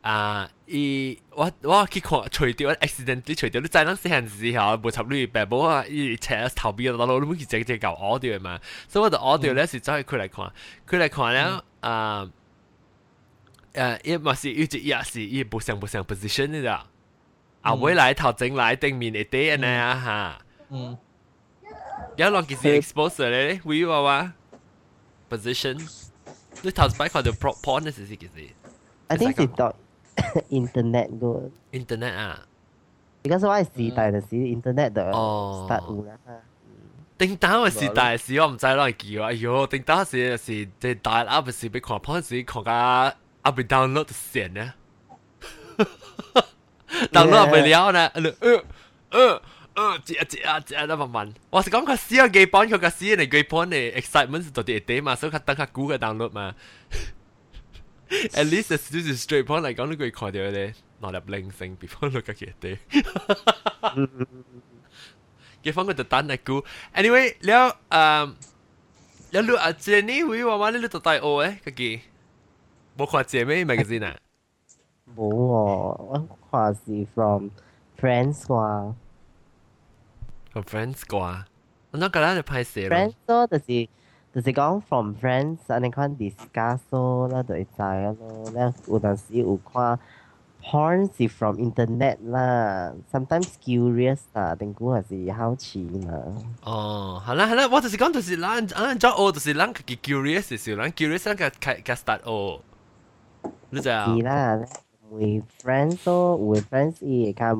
[0.02, 0.50] 啊！
[0.66, 10.52] 伊我我去看，除掉 accidentally 除掉，你知咱细汉时候无插你白宝啊，伊斜头边到路，你冇去直接搞 audio 嘛，所以我就 audio 咧是走去佢嚟看，
[10.88, 12.28] 佢嚟看咧啊。
[13.74, 16.88] 诶，伊嘛是一直也是伊不上不上 position 呢啦，
[17.62, 20.42] 啊，未来头前来顶面会啲呢啊哈，
[20.72, 20.98] 嗯，
[22.18, 24.34] 有两件事 expose 咧，会话话
[25.30, 26.05] position，
[26.66, 28.50] 你头摆看到 prop porn 呢是件事，
[29.08, 29.76] I think 是到
[30.50, 32.46] internet 个 internet 啊，
[33.24, 36.18] 而家所谓时代就系 internet 就 start 有啦。
[37.18, 43.16] 叮当嘅时代时我唔知攞嚟叫，哎呦，叮当时是即系大 up 时俾看 porn 时看个。
[43.44, 44.74] 阿被 download 线呢，
[47.12, 48.06] download 不了呢，
[48.40, 48.64] 呃
[49.10, 49.42] 呃
[49.76, 56.54] 呃，接接啊接啊，那慢慢，我是讲佢试下几版，佢个试你几版嘅 excitement 是到底系嘛，所以佢等佢估嘅 download 嘛。
[58.10, 62.78] At least 系少少 straight point 嚟讲，你可以看到咧，落入灵性，before 落个嘅啲。
[65.64, 68.34] 嘅方佢就等嚟估，anyway 了诶，
[69.32, 72.00] 了录阿 Jenny 会话话你录到大学诶，个嘅。
[72.98, 74.18] 冇看姐妹 magazine 啊？
[75.16, 77.50] 冇喎，我看是 from
[77.98, 78.94] Friends 啩。
[80.56, 81.44] from Friends 啩？
[81.92, 82.96] 我谂嗰阵就拍摄咯。
[82.96, 83.90] Friends 咯，就是
[84.34, 88.52] 就是讲 from Friends，安尼看 discuss 咯，咱就会知咯。
[88.54, 90.00] 咱有阵时有看
[90.64, 96.14] porn 是 from internet 啦，sometimes curious 啦，定估系是好奇嘛。
[96.64, 102.62] 哦，系啦系啦，我就是讲就是咱咱做学就是咱自己 curious 嘅时候，咱 curious 咱个开个 start 学。
[103.72, 104.06] 你知啊？
[104.16, 104.60] 是啦，
[105.12, 107.56] 会 friends 咯，会 friends 伊会较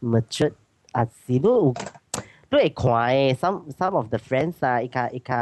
[0.00, 0.52] mature，
[0.92, 1.74] 啊是你有
[2.50, 5.34] 你会看诶，some some of the friends 啊，伊较伊较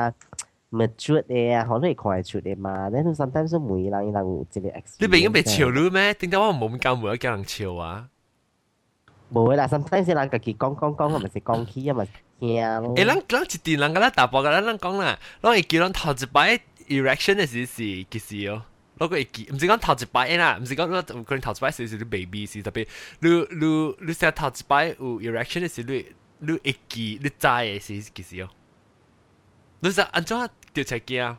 [0.71, 2.89] mature 诶啊，可能会看会出诶嘛。
[2.93, 4.95] 但系 sometimes 每人伊人有一个 experience。
[4.99, 6.15] 你未已经被笑你咩？
[6.15, 8.09] 点解我冇咁教每一个人笑啊？
[9.33, 12.07] 冇啦，sometimes 人家己讲讲讲，我咪是讲起啊，咪
[12.39, 12.95] 听咯。
[12.95, 18.63] 诶，咱咱一定人个咱大部个咱讲啦，咱会叫咱头一摆 erection 嘅时是几时哦？
[18.99, 20.87] 攞个会记，唔是讲头一摆啦，唔是讲
[21.25, 22.87] 可能头一摆时是你 baby 时特别，
[23.21, 26.07] 你你你成头一摆有 erection 嘅时，你
[26.39, 28.49] 你会记，你知嘅时几时哦？
[29.81, 31.39] 你实安怎调出嚟啊？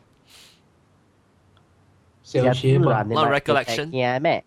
[2.24, 4.46] 小学嘛，我 recollection 咩？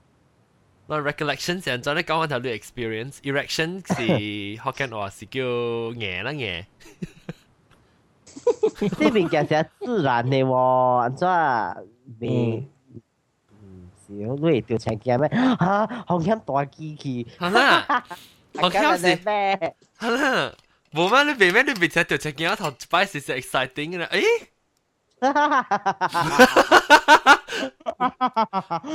[0.86, 6.64] 我 recollection 是安怎你讲完头你 experience erection 是福建话是叫硬啦硬。
[8.80, 11.28] 呢边其实自然嘅喎，安怎
[12.20, 12.68] 未？
[14.06, 15.28] 少，你会调情镜咩？
[15.30, 17.26] 吓，红险大机器，
[18.58, 19.76] 系啦，红险是咩？
[19.98, 20.54] 系啦，
[20.92, 21.32] 冇咩？
[21.32, 21.62] 你别咩？
[21.62, 24.20] 你别睇调情镜，我头摆时是 exciting 嘅啦，诶。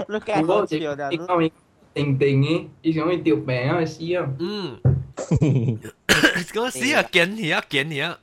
[0.08, 1.10] 你惊好笑啦！
[1.10, 1.52] 你讲
[1.94, 4.30] 定定嘅，以前会调病啊，死啊！
[4.40, 4.80] 嗯，
[6.54, 8.18] 讲死啊，见你啊，见你啊！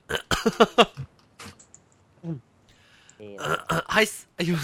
[3.19, 4.57] 系，哎呦！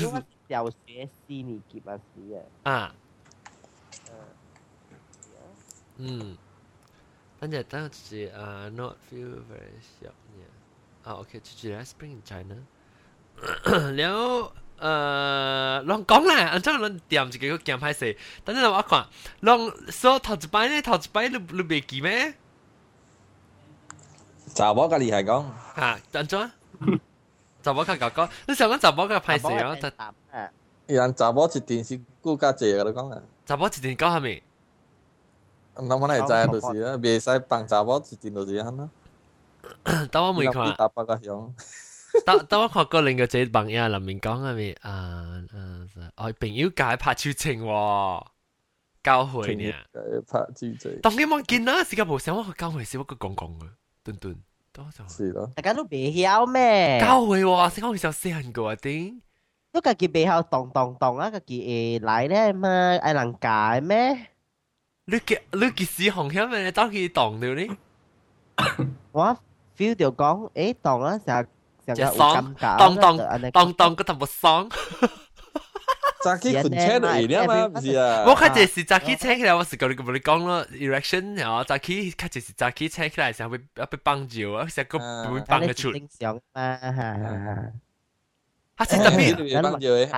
[0.48, 2.70] 小学四年级啊时啊。
[2.70, 2.94] 啊。
[5.96, 6.36] 嗯。
[7.39, 10.13] 但係當時啊，not feel very shock
[11.03, 12.55] 啊，OK，住住喺 Spring in China，
[13.95, 16.43] 然後誒，啷講咧？
[16.43, 19.07] 按照啷掂自己個鏡歹勢，等陣我看，
[19.41, 22.33] 啷所頭一擺咧，頭一擺你你袂記咩？
[24.53, 25.45] 查某較厲害講，
[25.75, 26.51] 嚇，安怎？
[27.61, 29.95] 查某較搞搞，你想講查某較歹勢
[30.31, 30.51] 啊？
[30.87, 33.21] 伊人查某一定是顧較濟個，你講啊？
[33.45, 34.41] 查某一定搞下面。
[35.81, 38.87] nāma nāi to si á, bē sāi bāng chā bō chī to si á nā.
[40.11, 40.71] Tao wā mui kwa.
[40.77, 41.51] Tao wā hiong.
[42.27, 44.95] Tao wā kwa gō ling gō chē bāng yā là mình gōng à mì à
[45.53, 48.21] à ôi bình yếu gái phát chữ trình wā.
[49.03, 49.71] Gao hồi nè.
[50.27, 51.01] Phát chữ trình.
[51.03, 53.03] Tông cái mong kiến á, sĩ gà bồ sáng wā kwa gao hồi sĩ wā
[53.03, 53.69] kwa gong gong à.
[54.03, 54.35] Tun tun.
[54.77, 55.07] Đó sao?
[55.09, 55.47] Sì đó.
[55.55, 56.99] Đại gia đô bè hiao mè.
[57.01, 59.19] Gao hồi wā, sĩ gao hồi sao sĩ hẳn gō à tính.
[59.73, 62.97] Lúc gà kì bè hiao tòng tòng tòng á, gà kì ế lại đấy mà
[63.01, 64.15] ai lặng cái mè.
[65.06, 66.70] 你嘅你几时红响咩？
[66.72, 67.76] 当佢动了呢？
[69.12, 69.36] 我
[69.76, 71.48] feel 到讲，诶动啊，成日
[71.86, 74.68] 成日有感觉，动动动动个头冇爽。
[76.22, 78.24] 早起困车就系啦嘛，唔是啊？
[78.28, 85.90] 我看这是早起车起来，我是跟你跟你讲咯，erection 然后早起看这是早起车起来，成会要被绑住啊，成个会绑得出。
[85.92, 86.78] 正常嘛。
[88.76, 90.12] 啊是特别，你别帮住佢，一只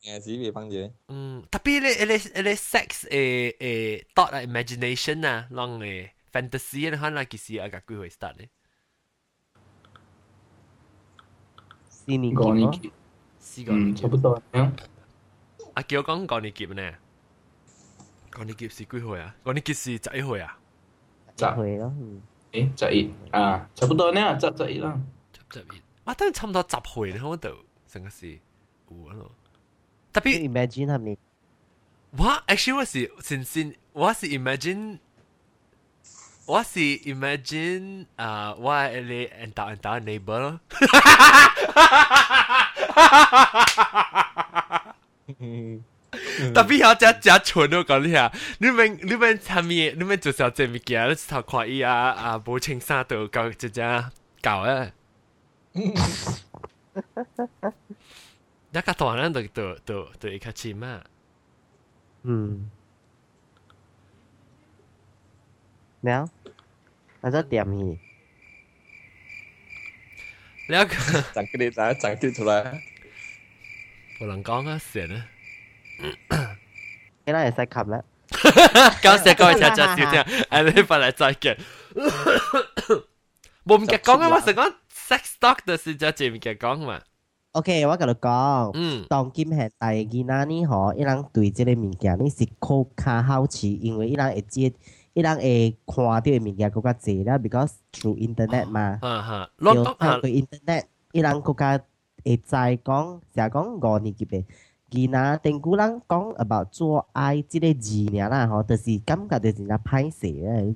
[0.00, 0.92] 电视别帮住。
[1.08, 8.48] 嗯，特别你你你 sex 诶诶 thought 啊 imagination 啊，让诶 fantasy 你看啦，其实啊个几回 start 咧。
[11.88, 12.92] 四年五年级级，
[13.40, 14.70] 四个嗯，差不多样。
[15.74, 16.92] 阿叫我讲五年级呢？
[18.38, 19.34] 五年级是几岁啊？
[19.44, 20.58] 五年级是十一岁啊？
[21.36, 24.98] 十会咯，嗯诶，十一啊，差不多呢，十十一啦。
[25.50, 27.48] 十十一，我等差唔多十岁咧，我度
[27.88, 29.32] 成个是有啊咯。
[30.12, 31.18] 特别 imagine 系咪？
[32.16, 34.98] 我 actually 我是先先我是 imagine
[36.46, 40.60] 我是 imagine 啊、我系你 and 打 and 打 neighbor 咯。
[46.54, 53.80] 特别有只只蠢我讲你下，你们你们系咪你们做小姐物件，你头看伊啊啊无穿衫就搞只只
[54.40, 54.64] 搞
[56.98, 57.72] 啊！
[58.72, 61.02] 一个大人就就就就会较浅嘛。
[62.24, 62.70] 嗯，
[66.04, 66.22] แล้ว
[67.20, 67.88] แล้วจะเตรียมหี
[70.70, 70.98] แล้วก็
[71.34, 72.52] 整佢哋整整佢出来。
[74.18, 75.26] 冇人讲啊，成啊！
[77.22, 78.04] ไม่ได้ใส่คำแล้ว
[79.02, 80.14] 感谢各位听众收听，
[80.50, 81.44] 诶，你翻嚟再见。
[83.64, 84.62] 冇唔记讲啊，我成讲 sex talk 就是就系唔记讲嘛。
[84.62, 84.66] โอเคว่ากั
[85.09, 87.01] sex talk 的是叫民间讲嘛
[87.53, 94.71] ？OK，我甲你讲，嗯，当今现代，伊那你好，伊人对这个民间，你是酷看好奇，因为伊人会接，
[95.13, 101.81] 伊人会看到民间更加侪啦，比较 through internet 嘛，哈，通过 internet，人更加
[102.23, 102.51] 会知
[102.85, 104.45] 讲，下讲五年级别，
[105.59, 110.27] 古人讲 about 做爱这个字名啦，吼，就是感觉就是那拍摄，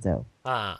[0.02, 0.80] 就啊。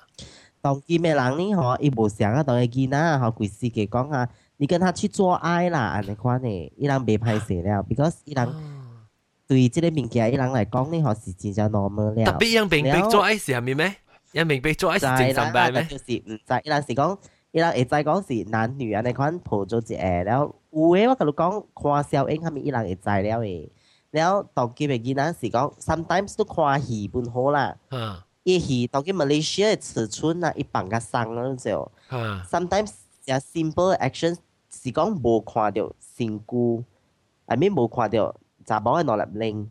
[0.64, 6.48] 當今嘅人呢，吼，伊无想啊，當嘅囡仔嗬，規世界讲啊，你跟他去做爱啦，安尼款呢，
[6.78, 8.48] 伊人袂歹势了，because 伊人
[9.46, 12.24] 对即个物件，伊人来讲呢，吼是真正 normal 了。
[12.24, 13.94] 特別讓明白做爱是係咪咩？
[14.32, 15.84] 讓明白做爱是正常版咩？
[15.84, 17.18] 就是唔知，伊人是讲，
[17.52, 23.70] 伊人会知讲是男女安尼款抱做一下，然後有诶我甲你讲看小影，係咪伊人会知了诶？
[24.12, 27.76] 然后当今嘅囡仔是讲，sometimes 都看戏本好啦。
[27.90, 31.92] 啊伊戲當今 Malaysia 嘅尺寸啊，伊放甲鬆了就。
[32.10, 32.92] 啊 sometimes
[33.26, 34.36] 有 simple action
[34.70, 36.84] 是講無看到身軀
[37.46, 39.70] ，I mean 無看到查某嘅攞嚟拎，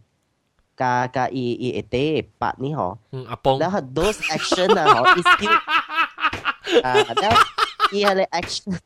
[0.76, 7.36] 加加伊伊會底會白呢嗬，嗯，阿崩然後 those action 啊嗬，伊 still 啊，然後
[7.92, 8.78] 伊係咧 action，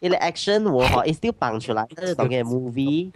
[0.00, 3.12] 伊咧 action 我嗬，伊 still 放出來，即係當嘅 movie。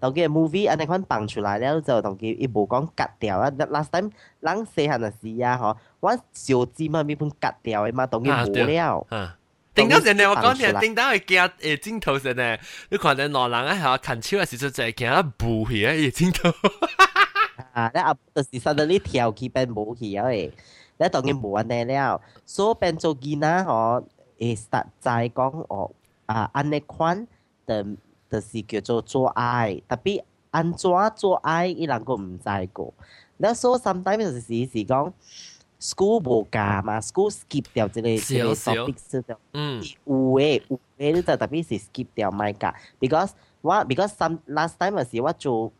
[0.00, 4.10] 當嘅 movie 安尼款放出來了就同佢伊無講割掉啊！last time
[4.40, 9.06] 人細漢嘅時啊，嗬，我手指嘛咪本割掉嘅嘛，同佢無了。
[9.10, 9.36] 啊！
[9.72, 12.58] 頂到成日我講嘅，頂到係驚誒鏡頭成日，
[12.90, 15.92] 你看到兩人喺度近超嘅時候就係驚補起啊！
[15.92, 16.68] 啲鏡頭。
[17.72, 20.50] 啊，那啊， 就是 suddenly 跳起變冇去啊誒，
[20.98, 24.04] 咧當然冇安尼了，所以變做囡仔吼，
[24.40, 25.90] 會實在講哦，
[26.26, 27.26] 啊，安尼款
[27.66, 27.84] 的，
[28.30, 32.92] 就是叫做做愛，特別安怎做愛，伊人個毋知個。
[33.38, 35.12] 那所以 sometimes 就是是講
[35.80, 43.30] school 無教嘛，school skip 掉即個即個 topic 即條，嗯，有誒有誒，你就特別是 skip 掉咪教，because
[43.62, 45.72] 我 because some last time 時我做。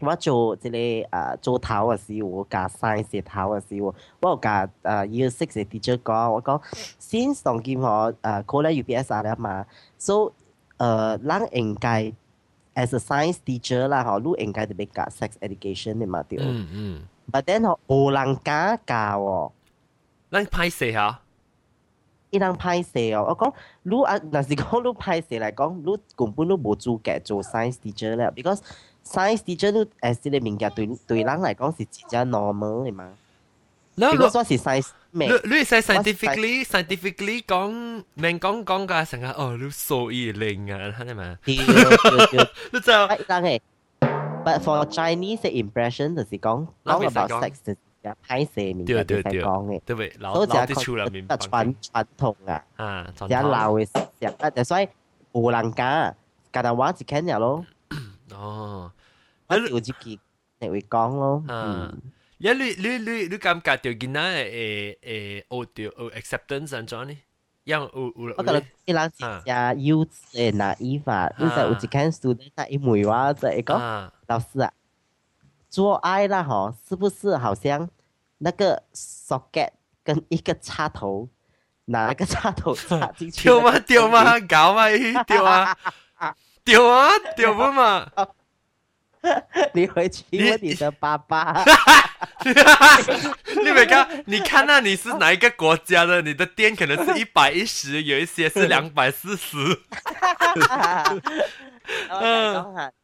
[0.00, 4.68] 我做即、這個誒做頭嘅時候，我教 science 嘅頭嘅時候，我有教誒
[5.06, 6.60] year six 嘅 teacher 講，我講
[6.98, 9.64] 先上劍學誒考咧 UPS 啊嘛
[9.98, 10.32] ，so
[10.81, 12.13] 诶人应该
[12.75, 16.37] as a science teacher 啦，嗬，你应该特别教 sex education 嘅嘛对。
[16.41, 19.51] 嗯嗯， but then 嗬无人敢教喎。
[20.29, 21.21] 咱拍摄下，
[22.29, 28.59] 伊人歹势哦，我讲你啊，若是讲你歹势嚟讲，你根本都无资格做 science teacher 啦，because
[29.05, 33.13] science teacher 你诶即个物件对对人嚟讲是真正 normal 嘅嘛。
[33.95, 35.29] 嗱 because 我是 science 你咩？
[35.43, 41.37] 你系 scientifically scientifically 讲，明讲讲嘅成日哦，你数二零啊，系咪？
[41.45, 43.61] 对对对，你就啊伊人诶，
[44.45, 47.77] but for Chinese 嘅 impression 就是讲讲人会使 about 讲 sex 就是
[48.27, 52.63] 歹势物件会使对对对讲嘅，对唔老所以老啲出嚟面就传传统啊。
[52.75, 53.85] 啊，传只统老嘅
[54.19, 54.87] 时啊，就所以
[55.31, 56.15] 无人敢，
[56.53, 57.65] 家头话就听咗咯。
[58.33, 58.91] 哦。
[59.47, 59.93] 我有一支
[60.59, 61.43] 你会讲咯。
[61.47, 62.01] 啊嗯，
[62.42, 65.04] 一你你你你感覺到囡仔誒誒
[65.46, 67.16] 學到學 acceptance 安怎呢？
[67.62, 74.72] 因有有我覺得啲人是只幼稚嘅 naive 啊，你就有一間 student 啊，一梅話就係講啊老師啊，
[75.70, 77.88] 做愛啦吼，是不是好像
[78.38, 79.70] 那個 socket
[80.02, 81.28] 跟一個插頭
[81.84, 83.44] 拿一个插头插进去。
[83.44, 83.78] 丢吗？
[83.78, 84.40] 丢吗？
[84.48, 84.88] 搞吗？
[85.24, 85.78] 丢啊！
[86.64, 87.08] 丢啊！
[87.36, 88.10] 丢不嘛？
[89.72, 91.64] 你回去问你的爸爸。
[92.44, 94.24] 你 没看？
[94.26, 96.20] 你看那你是哪一个国家的？
[96.22, 99.56] 你的店可能是一百一十，有一些是 两百四十。
[102.08, 102.54] 嗯，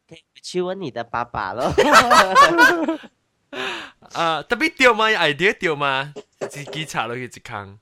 [0.07, 1.73] 可以去问你的爸爸咯。
[4.13, 6.13] 啊，特别丢吗？idea 丢吗？
[6.49, 7.79] 自己查落去一坑。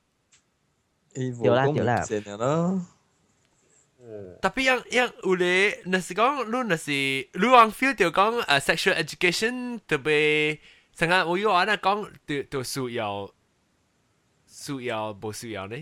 [1.42, 2.04] 丢啦丢啦。
[4.41, 10.59] tapi yang yang ule nasi kong lu nasi lu ang feel 就讲诶 sexual education 特别
[10.93, 13.29] 成日我有话咧讲就就需要
[14.45, 15.77] 需要无需要呢？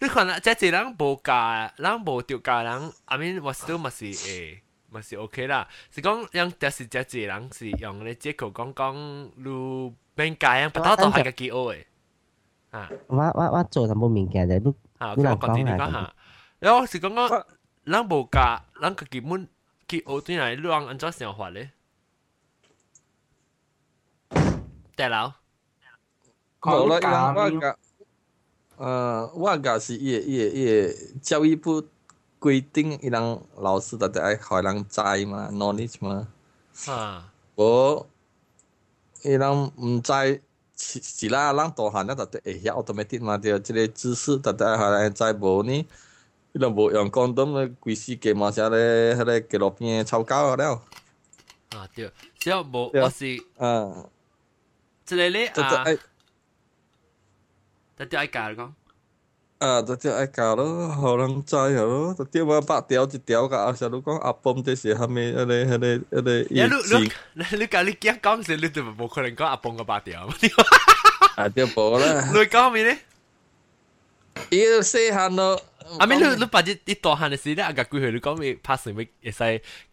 [0.00, 4.58] 你看啦，即系人无教，人无条教人，I mean 我 still 咪是诶，
[4.90, 5.68] 咪是 OK 啦。
[5.94, 11.84] 是讲样但是即系人是用咧借口讲讲lu 免教样，不到都系个几好诶。
[12.70, 14.58] 啊，我我我做什么物件啫？
[14.58, 16.12] 你啊，我讲啲你讲下。
[16.59, 17.43] 然後是講講，
[17.85, 19.47] 咱無教，咱個基本
[19.87, 21.71] 去學對來，讓安怎想法咧？
[24.95, 25.33] 大佬，
[26.61, 27.77] 冇啦，我教，
[28.75, 31.87] 呃，我教是伊伊伊教育部
[32.39, 36.27] 规定，伊人老師特特愛互人知嘛，knowledge 嘛。
[36.87, 38.05] 啊，無，
[39.23, 40.43] 伊人毋知。
[40.81, 45.85] 是是啦，咱大漢咧，特特會曉 automatic 嘛，對，即個知識特特愛互人知無呢？
[46.52, 50.82] 伊都无用 condom 咧，规世界嘛是咧，迄个纪录片抄交了。
[51.74, 54.06] 啊对，只要无我是啊，
[55.04, 55.84] 即个咧啊，
[57.96, 58.72] 特特爱教讲。
[59.58, 66.98] 啊，特特爱教咯，互人知系咯，特特我八条一条个阿成都讲阿崩这是系咪迄个迄个迄个意思？
[67.34, 70.28] 你你教你讲讲时，你就冇可能讲阿崩个八条。
[71.36, 72.30] 啊，对无啦。
[72.32, 72.98] 你讲咩咧？
[74.49, 75.59] 伊细汉咯。
[75.99, 79.39] I mean 你你把啲啲大汉嘅事咧，阿個幾歲你讲咪拍成咪會使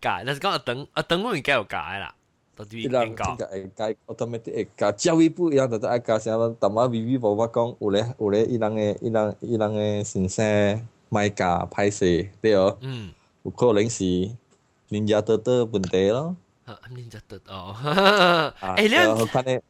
[0.00, 2.14] 改，但是讲阿等阿等我應該有改啦。
[2.54, 6.48] 到底應該會改，automatic 會改，教育不一樣，就愛改啥物。
[6.60, 12.76] 淡仔 V V 無我講，有咧有咧，伊人嘅伊人伊人嘅先生賣假歹勢，對哦。
[12.80, 13.12] 嗯。
[13.42, 14.04] 有可能是
[14.88, 16.34] 人家得得問題咯。
[16.64, 17.74] 啊，人家得哦。
[18.60, 19.62] 誒，你好看咧。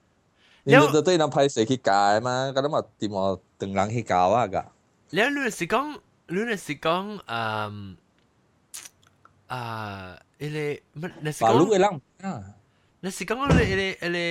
[0.64, 4.66] 人家得得人歹勢去改嘛，咁嘛點話 等人去教啊个。
[5.12, 5.99] 你你是讲。
[6.32, 7.99] lu na si kong um
[9.51, 11.99] ah ele na si kong lu lang
[13.03, 14.26] na si kong ele ele ele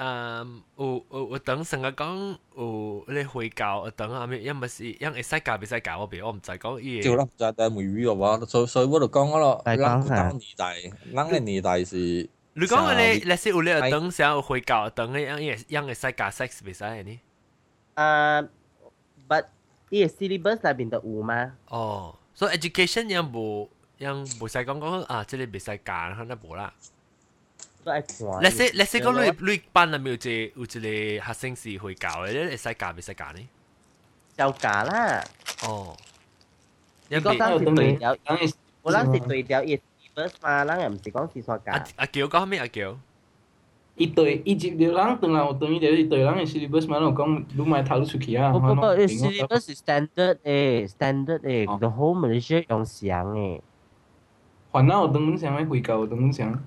[0.00, 7.02] um o o 等成日讲o ele 会教等啊咩，因咪是因会使教，别使教我别，我唔知讲嘢。
[7.02, 10.76] 就啦，就系梅雨嘅话，所所以我就讲咯，咱咱年代，
[11.14, 11.96] 咱嘅年代是。
[12.54, 17.20] 你讲你你是有咧等想有会教等嘅，因因因会使教 sex 别使呢？
[17.94, 18.40] 啊
[19.27, 19.45] but
[19.89, 21.53] 伊個 syllabus 內面就有嘛。
[21.69, 25.93] 哦，所以 education 又無又無使講講啊，即個袂使教，
[26.25, 26.73] 那無啦。
[27.83, 28.17] 都愛看。
[28.17, 33.47] Let's say Let's say 講你你班內面有一有一個學生是會教嘅，你會使教袂使教呢？
[34.37, 35.23] 就教啦。
[35.63, 35.95] 哦。
[37.09, 38.17] 如果當時對調，
[38.81, 39.77] 我當時對調伊
[40.15, 41.71] syllabus 嘛，咱又唔是講是算教。
[41.71, 42.59] 阿阿喬講咩？
[42.59, 42.97] 阿喬。
[43.96, 48.50] 伊对伊一条人当然有当伊条伊对人嘅 syllabus 嘛，我讲你买头出去啊。
[48.52, 53.60] 不不不，syllabus 是 standard 诶，standard 诶，the whole Malaysia 用上诶。
[54.72, 56.64] 烦恼有当本上嘅会教有当本上。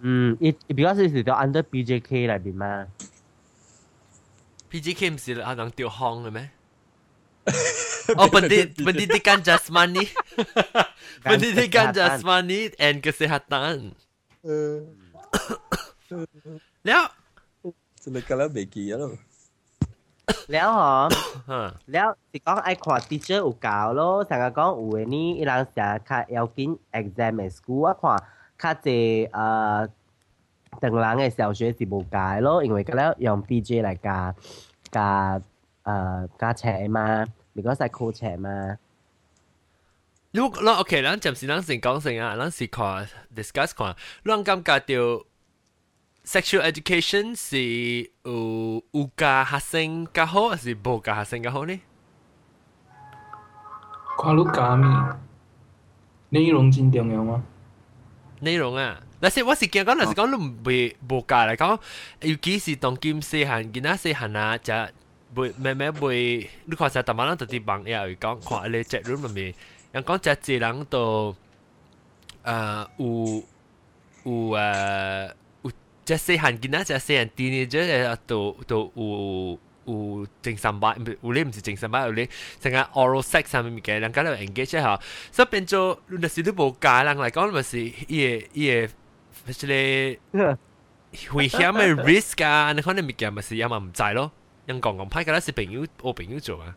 [0.00, 2.86] 嗯，伊伊比较是是条 under BJK 内边嘛。
[4.70, 6.50] PJK 唔是阿人调行嘅咩？
[8.16, 10.08] 哦，pendidikan pendidikan jasmani
[11.22, 13.92] pendidikan jasmani and kesehatan
[16.86, 17.02] แล้ว
[18.02, 19.10] จะเลยกันแล้วเบกี้แล้ว
[20.52, 20.94] แล้วหรอ
[21.92, 23.68] แล้วสิ讲爱看 teacher 有教
[23.98, 28.04] 咯，成日讲有诶呢，伊人成日较要紧 exam 诶 school，我看
[28.58, 29.88] 较济诶
[30.80, 34.34] 等人嘅小学是无教咯，因为佢咧用 BJ 嚟教
[34.90, 35.00] 教
[35.84, 38.78] 诶教册嘛，如果系 call 册嘛。
[40.32, 43.06] 如果咱 OK，咱暂时咱先讲先啊，咱是看
[43.36, 43.94] discuss 看，
[44.24, 45.24] 咱感觉到
[46.28, 51.80] sexual education 是有有教学生较好，还是无教学生较好呢？
[54.16, 54.88] 看你教咩？
[56.30, 57.44] 内容真重要吗？
[58.40, 61.80] 内容啊，但是我是惊讲，若是讲你唔袂无教嚟讲，
[62.20, 64.72] 尤其是当今细汉囡仔细汉啊，就
[65.34, 69.54] 袂慢慢袂，你看成逐晚咱特啲网页讲，看你 chat room 里面。
[69.92, 71.34] 人讲只只人都
[72.44, 73.44] 诶有
[74.24, 75.32] 有诶
[76.08, 82.28] 有只细汉囡仔，只细汉 teenager 诶都都有有 有精神病，有你唔是精神病，有你
[82.60, 85.00] 成个 oral sex 上面嘅，人家都 engage 一下，
[85.32, 88.86] 所以变咗你若是你无教人嚟讲，咪是伊个伊
[89.46, 90.58] 个即个
[91.36, 94.32] 危险嘅 risk 啊，你可能物件咪是也嘛唔知咯，
[94.66, 96.76] 人讲讲派嘅啦是朋友，我朋友做啊。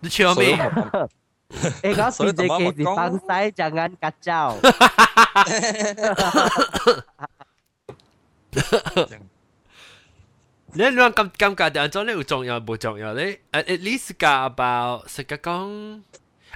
[0.00, 0.56] 你笑咩
[1.81, 4.59] Ego PJK di pantai jangan kacau.
[10.73, 13.13] 你亂咁咁架定，做你有重要無重要？
[13.13, 16.01] 你 at least 架包，實個講，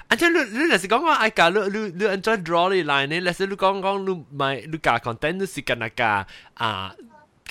[0.08, 0.14] 啊！
[0.14, 3.18] 即你你若是講講愛架，你你你 enjoy draw 你來呢？
[3.20, 6.94] 若是你講講你買你架 content，你是干那架啊？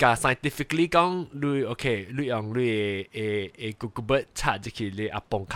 [0.01, 0.97] กาอ่ากา scientifically 讲
[1.41, 1.85] ลูโอเค
[2.15, 2.75] ลู用ลูเอ
[3.13, 3.19] เอ
[3.57, 5.55] เอ Google 查就去你阿崩坑，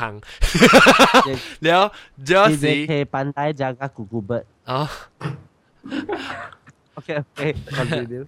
[1.64, 1.82] แล้ว
[2.28, 4.46] จะ PJK pandai jaga kuku bird.
[4.70, 4.80] อ๋อ
[6.98, 8.26] Okay okay continue.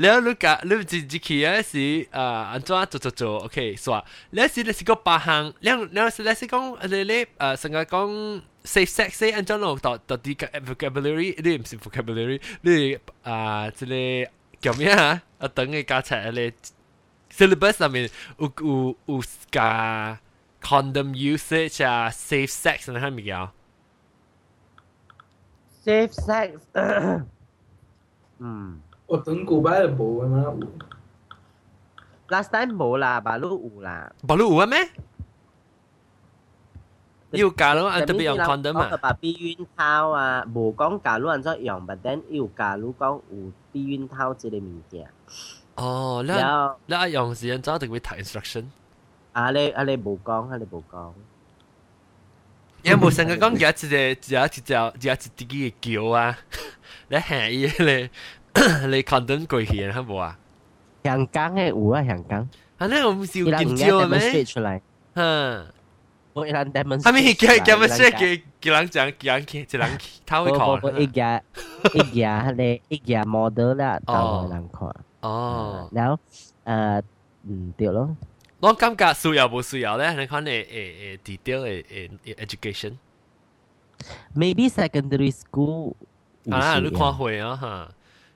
[0.00, 1.86] แล้วลูกะลูกจิจิคีอ่ะสิ
[2.16, 3.94] อ่าอันจ้า做做做，OK，是吧？
[4.34, 7.96] แล้วสิแล้วสิก็ปะหังแล้วแล้วสิแล้วสิ讲อะไร咧อ่าสังกัด讲
[8.72, 10.26] safe sex 咧อันจ้าเราต่อต่อ啲
[10.68, 12.36] vocabulary นี่唔是 vocabulary
[12.66, 12.78] นี่
[13.26, 13.94] อ่า即系
[14.60, 15.22] 叫咩啊？
[15.38, 16.52] 啊等嘅加齐咧
[17.30, 18.08] syllabus 上面
[18.38, 20.18] 有有有加
[20.62, 23.52] condom usage 啊，safe sex 那系咪啊？
[25.84, 26.58] Safe sex.
[28.40, 28.76] Hmm.
[29.06, 30.58] 我等古巴系冇嘅嘛，有
[32.28, 34.12] Last time 冇啦，巴鲁有啦。
[34.26, 34.78] 冇路有咩？
[37.30, 38.96] 要加咯，按特别用 condom 讲啊。
[38.96, 45.08] 把避孕套啊，无讲假如按照用，but then 要假如讲有 避孕套之类物件。
[45.76, 48.64] 哦，你然后你一用时间走，一定会睇 instruction。
[49.32, 51.12] 啊，你啊你无讲，啊你无讲。
[52.82, 56.38] 有冇成日讲有一只有一只有一只自己嘅叫啊？
[57.08, 58.10] 你下伊你
[58.88, 59.98] 你 condom 过去啊？
[60.08, 60.38] 冇啊？
[61.04, 62.48] 香港嘅有啊，香港。
[62.78, 64.44] 啊，你我唔是有伊人见招嘅 demonstrate 咩？
[64.44, 64.82] 出来，
[65.14, 65.66] 嗯，
[66.32, 71.12] 我伊人 demonstrate 系咪叫叫乜出来嘢叫叫人讲叫人一人偷去不不不，一看？
[71.14, 71.42] 家
[71.94, 74.94] 一家迄个一家 model 啦，当人看。
[75.22, 76.18] 哦，然后
[76.64, 77.02] 诶，
[77.48, 78.16] 嗯，对咯。
[78.60, 80.12] 我感觉需要冇需要咧？
[80.14, 82.92] 你看你诶诶 detail 诶诶 education。
[84.34, 85.94] Maybe secondary school
[86.50, 87.88] 啊，你有需要看会啊哈，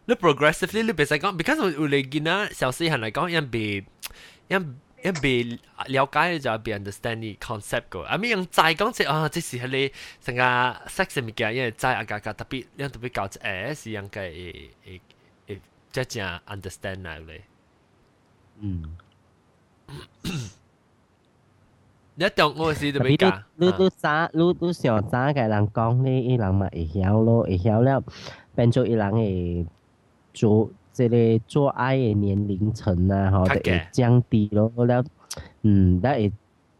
[0.07, 3.85] 你 progressively 你别使讲，because 有有你见啊，小细汉嚟讲，因被
[4.49, 10.43] 因 因被了解就被 understand 啲 concept 个，啊咪用再讲即啊，即是系你成个
[10.89, 15.01] sex 物件，因为再啊个个特别，因特别教诶是样嘅诶诶
[15.47, 15.59] 诶，
[15.93, 17.43] 即系正 understand 嚟咧。
[18.61, 18.97] 嗯。
[22.17, 28.03] 你一当我是特特别别教，你你你早你你上早嘅人讲咧，伊人嘛会晓咯，会晓了，
[28.55, 29.67] 变做伊人会
[30.35, 31.17] 做 即个
[31.47, 35.05] 做爱嘅年龄层啊，吼，就会降低咯，了，
[35.63, 36.33] 嗯，但会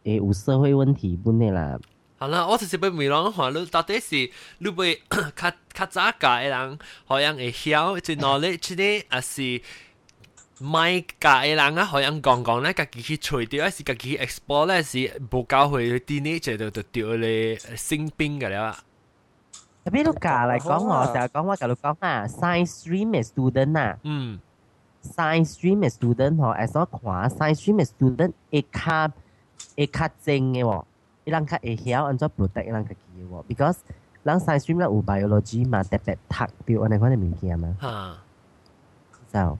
[0.03, 1.79] 会有社会问题本嘅啦。
[2.17, 4.29] 好啦，我就是被问人话，你到底是
[4.59, 9.61] 你被较较早教嘅人，好像会晓即 knowledge 呢，还是？
[10.63, 14.97] 咪教嘅人啊，好像讲讲咧，家己去除掉，还是家己去 explore 咧，是
[15.31, 18.77] 冇教佢 teenage 就就掉你性病嘅啦。
[19.85, 24.39] 特别你教嚟讲，我成日讲我教你讲啊，science stream 嘅 student 啊嗯，
[25.03, 29.11] ，science stream 嘅 student 嗬，诶所看 science stream 嘅 student 会较
[29.77, 30.83] 会较正嘅喎，
[31.25, 33.77] 伊人较会晓按怎 protect 伊人家己嘅喎，because
[34.23, 38.17] 人 science stream 咧有 biology 嘛，特别读掉安尼款嘅物件嘛，吓，
[39.33, 39.57] 就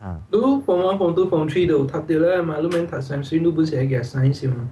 [0.00, 4.68] 啊，你 form one form two form three 都读掉啦嘛，你免读 science，你本身系嘅 science 嘛。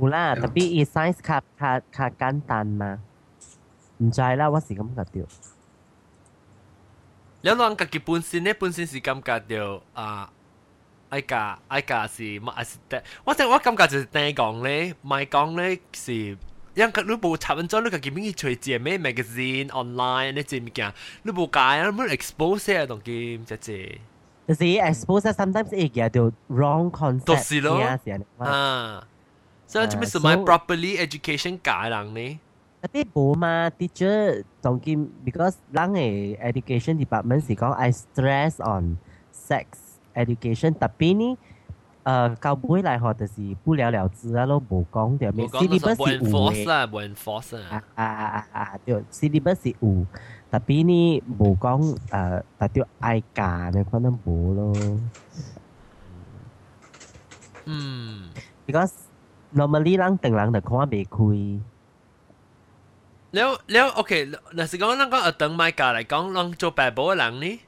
[0.00, 2.98] 有啦，特别伊 science 较较较简单嘛，
[4.02, 5.24] 唔知啦，我是咁觉掉。
[7.40, 10.30] 你讲家己本身咧，本身是感觉到啊，
[11.10, 16.36] 爱教爱教是乜系是得，我真我感觉就是听讲咧，咪讲咧是。
[16.74, 20.92] 因为你冇插紧咗，你家己边去随字咩 magazine online 呢只物件，
[21.24, 23.98] 你冇解啊，你冇 expose 啊，同佢唔只只。
[24.46, 29.04] 就是 expose sometimes 会叫到 wrong concept 就是咯嘅时候，啊，
[29.66, 32.40] 所以做咩是啊买 so- properly education 教人呢？
[32.83, 38.97] 特別冇嘛，teacher 仲見，because 人嘅 education department 是講 I stress on
[39.33, 39.67] sex
[40.13, 41.37] education，特別呢，
[42.03, 48.03] 誒教會嚟學就是不了了之啊，咯冇講掉咩冇講到是有 enforce 嘅，啦，冇 enforce 啊啊。
[48.03, 50.05] 啊啊啊啊，對，syllabus 是有，
[50.51, 54.73] 特別呢冇講誒，特別愛教呢可能冇咯
[57.63, 58.29] 嗯
[58.67, 58.91] ，，because
[59.55, 61.61] normally 人定人就看未開。
[63.33, 67.59] 了了，OK，若是讲咱个学堂卖价来讲，咱做白波的人呢？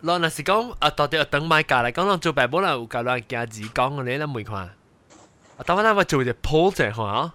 [0.00, 4.58] 咱若是讲啊，到底学堂卖价来讲，咱做白波人有教咱家己讲个咧，咱问看。
[4.58, 4.70] 啊，
[5.66, 7.34] 等下咱咪做只 poll 者看啊。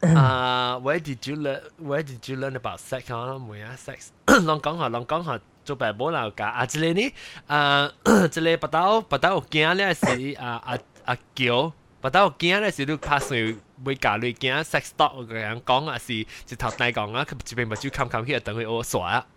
[0.00, 1.60] 啊，Where did you learn?
[1.78, 3.06] Where did you learn about sex?
[3.06, 7.14] 看咱问下 sex，咱讲下，咱讲下做白波人有教啊，即个呢？
[7.48, 7.92] 啊，
[8.30, 10.06] 即个不到不到有惊咧是
[10.38, 11.70] 啊啊啊叫，
[12.00, 13.60] 不到有惊咧是你拍算。
[13.85, 16.25] 会教你惊 sex talk 嘅人讲啊，是一
[16.57, 19.27] 头大讲啊，佢一边目睭冚冚去等佢我耍啊。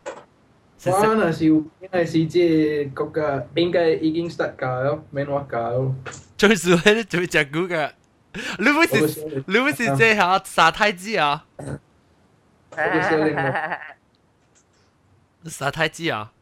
[0.85, 5.95] 我那是应该是即国家应该已经 start 教咯，免我教咯。
[6.37, 7.93] 最少咧做只股嘅，
[8.59, 11.47] 你唔是你唔是即下沙太子啊？
[15.45, 16.33] 沙太子啊？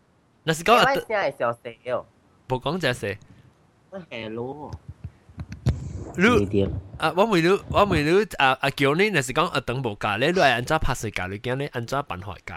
[0.45, 2.07] 那是讲啊，声系小细哦，
[2.49, 3.19] 冇讲只事。
[3.91, 4.71] 我系咯。
[6.17, 12.57] 你啊，我问你，我问你啊啊叫你，那是讲啊等无教你，你系按照拍摄教你惊你按照办法教。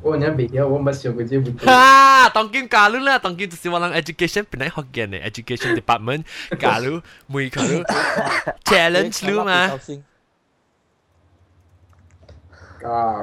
[0.00, 1.66] 我人未晓，我乜想过这唔对。
[1.66, 6.24] 哈，当今教你啦，当今就是我谂 education 本来学嘅呢，education department
[6.58, 7.82] 教你，每个你
[8.64, 9.78] challenge 你嘛。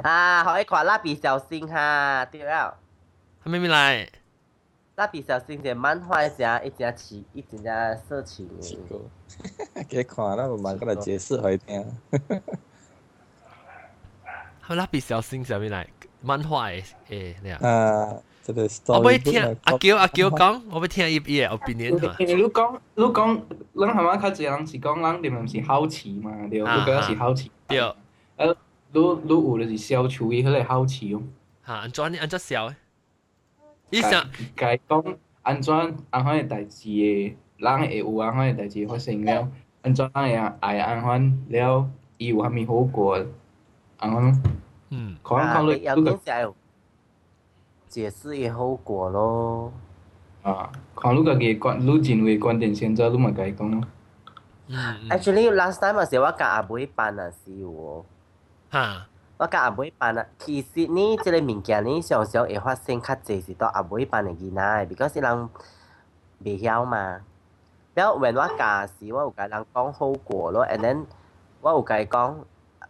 [0.02, 2.78] 啊，可以看蜡笔小新哈，对了。
[3.44, 4.10] 还没没来。
[5.01, 8.47] 蜡笔小新的漫画一件一件奇一件件色情。
[8.61, 11.83] 奇怪，给看那我马上来解释回听。
[14.61, 15.89] 好，蜡笔小新什么来？
[16.21, 17.59] 漫画诶诶，那样。
[17.61, 18.69] 啊，这个。
[18.89, 22.33] 我不会听阿娇阿娇 讲，我不会听一一个比如讲，比。
[22.35, 23.27] 如果如果
[23.73, 26.31] 人他妈开是讲人，你们是好奇嘛？
[26.51, 27.51] 对，我个是好奇。
[27.67, 27.79] 对。
[28.37, 28.55] 呃，
[28.93, 31.23] 如如有是小厨艺，他来好奇哦。
[31.63, 32.77] 哈，安怎安怎笑诶？
[33.90, 35.74] 伊想甲伊讲安怎
[36.10, 39.48] 安怎诶代志诶，人会有安怎诶代志发生了，
[39.84, 43.16] 安怎人会爱安怎了，伊有虾米好过，
[43.98, 44.44] 安怎？
[44.90, 46.12] 嗯，可能考虑你个
[47.88, 49.72] 解释伊好过咯。
[50.44, 53.82] 啊，看你家己观，你认为观点先做，你咪甲伊讲咯。
[55.10, 58.04] Actually last time 啊，是我甲阿妹办啊，是喎。
[58.70, 59.08] 哈，
[59.41, 65.49] 我甲阿妹班啊，其實呢，即個物件呢，常常會發生較濟是到阿妹班嘅囡仔，because 人
[66.45, 67.21] 未曉嘛。
[67.95, 71.07] 然後 when 我教時，我有甲人講好過咯，and then
[71.63, 72.35] 我有甲伊講，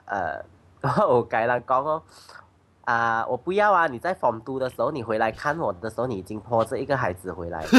[0.06, 0.44] 呃，
[0.82, 2.02] 我有甲人講哦，
[2.84, 3.86] 啊，我不要啊！
[3.86, 7.64] 你在 form two 的時候，你回來看我的時候，你已經拖着一個孩子回来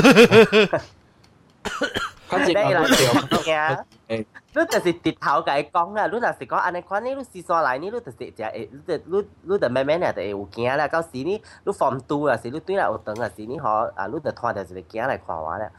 [2.31, 2.31] 来。
[2.31, 10.89] 反正我都条，你就是直头甲伊讲啦，你若是讲安尼款，你你时山来，你你就是只会，你就你你就慢慢咧就会有惊啦。
[10.89, 15.71] 到时你你 form two 啊，是你对来有长啊，是你嗬啊，你就拖着一个惊来看我啦。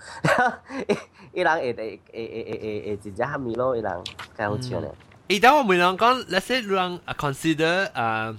[1.34, 4.04] 伊人会会会会会会真正虾米咯，伊人
[4.38, 4.92] 较好笑咧。
[5.28, 8.36] 伊当我问人讲，let's say 人 consider 啊。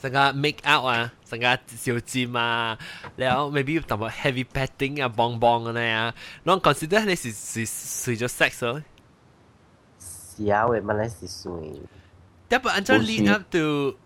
[0.00, 2.78] 成个 make out 啊，成个小尖啊，
[3.16, 8.82] 然后 maybe 同埋 heavy petting 啊，棒棒嘅咧啊，你 consider 你是是是咗 sex 咯？
[9.98, 11.54] 是啊，为乜咧是算？
[12.50, 13.96] 要不按照 lead up to，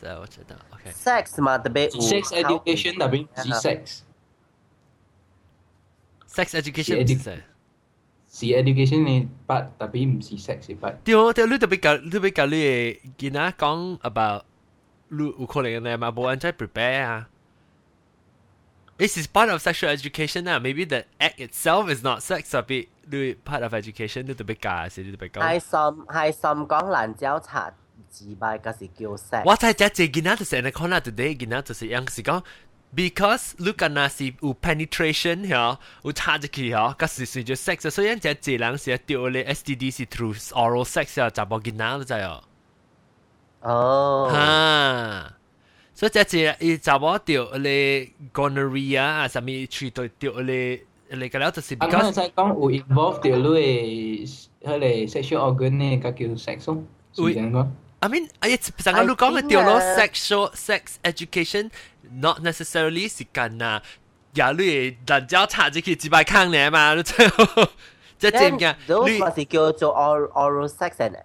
[0.00, 0.90] 是我知道，OK。
[0.90, 4.00] sex 嘛，特别 sex education 特别是 sex。
[6.28, 7.44] sex education 是咩？
[8.36, 10.96] 是 education 嘅 part，特别唔是 sex 嘅 part。
[11.04, 14.44] 对对，你特别教，你特别教你嘅囡仔讲 about
[15.08, 17.28] 你有可能嘅嘛，冇按照 prepare 啊。
[18.98, 24.22] This is part of sexual education 啊，maybe the act itself is not sex，特别你 part of education
[24.22, 25.40] 你特别教系你特别讲。
[25.42, 27.72] 系心系心讲兰椒茶
[28.08, 29.42] 自败，嗰时叫 sex。
[29.44, 32.42] 我睇只只囡仔就是安尼看啦，today 囡仔就是样是讲。
[32.95, 42.43] Because 你敢若是有 penetration 嗬，有插入去嗬，甲是隨着 sex，所以人只濟人是掉咧 STD 是 through oral sex 啊，查某囡仔都知哦。
[43.61, 45.33] 哦，哈，
[45.93, 50.81] 所以只濟伊查某掉咧 gonorrhea 啊，啥物喙對掉咧。
[51.09, 56.83] 你個了就是 because 啊，才講有 involve 掉你迄個 sexual organ 咧，甲叫 sex 咯，
[57.13, 57.67] 是咁講。
[58.00, 63.80] I mean，哎呀，成个你讲嘅掉咯 sexual sex education。not necessarily 是干呐，
[64.34, 67.44] 呀你人家插入去几百坑嚟嘛，你最后
[68.18, 68.76] 即系点嘅？
[69.08, 71.16] 你系叫做 oral oral sex 嚟。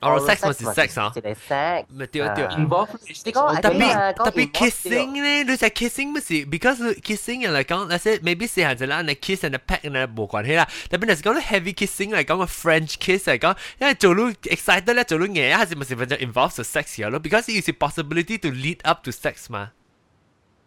[0.00, 1.10] oral sex 咪是 sex 啊？
[1.16, 1.84] 一个 sex。
[1.88, 2.46] 咪对对。
[2.58, 10.68] 你讲特别特别 kissing 咧，你就 kissing 咪是，because kissing 人嚟讲，那些 maybe 四下就啦，你 kiss and peck 呢冇关系啦。
[10.90, 17.18] 特别系讲 heavy kissing 嚟讲个 French kiss 嚟讲，因为做到 excited 咧，做到嘢系咪是咪就 involve 咗 sex 嘅咯？
[17.18, 19.72] because it is a possibility to lead up to sex 嘛。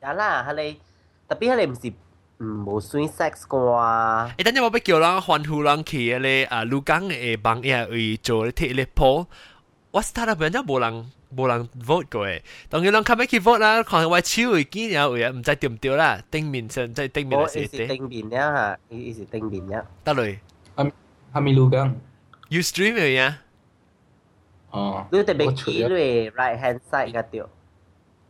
[0.02, 0.76] 呀啦，佢哋
[1.30, 1.94] 特别佢哋唔是
[2.42, 4.32] 唔冇 swing sex 啩。
[4.38, 9.26] 诶，等阵我俾叫人欢呼人去咧啊，鲁港嘅帮嘢去做咧贴咧铺，
[9.92, 19.84] 我 start up 人家冇人冇人 vote 过诶，当然人后尾去 vote 啦，看我手会见有位唔知对唔对啦，顶面上即系顶面我系写啲，是定面呀吓，伊是定面呀。
[20.04, 20.38] 得嚟
[21.34, 21.94] 哈密路gang。
[22.50, 23.40] you stream 嘅呀，
[24.72, 27.50] 哦，你特别我除咗企咧 right hand side 嗰条，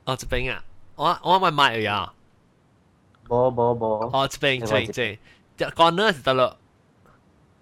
[0.05, 0.63] 哦，这边啊，
[0.95, 2.11] 我我咪买嘅呀，
[3.31, 5.17] 冇冇冇哦，这边这边这边，
[5.57, 6.57] 就讲呢是得咯，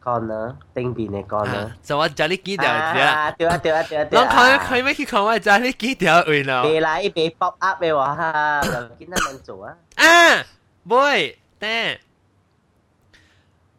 [0.03, 1.77] corner 定面嘅 corner 啊。
[1.81, 4.65] 就我就你几条啫，啊，对啊对啊对啊对人看啊。
[4.69, 8.69] 佢咩去看我就你几条位咯，未来一俾 pop up 嘅话哈，就
[9.05, 9.75] 见他们做啊。
[9.95, 10.43] 啊，
[10.87, 11.97] boy，等。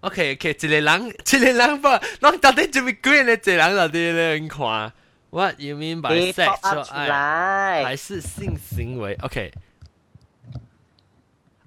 [0.00, 1.88] OK OK，一个人，一个人不，
[2.20, 3.32] 咱到底准备几个呢？
[3.32, 4.92] 一个人到底咧看？
[5.30, 7.08] What you mean by 俾 pop up sexual 出 act？
[7.08, 7.96] 来还。
[7.96, 9.16] 是性行为？
[9.22, 9.52] OK。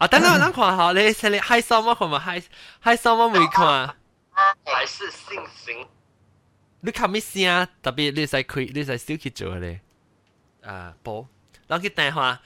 [0.03, 2.19] 啊，等等，咱看下你，你嗨什么看嘛？
[2.19, 2.41] 嗨
[2.79, 3.95] 嗨什么未看？
[4.63, 5.85] 还是性行？
[6.81, 7.67] 你看咩声？
[7.81, 9.81] 特别你使开，你使少去做咧。
[10.61, 11.27] 啊，播，
[11.67, 12.39] 咱去电话。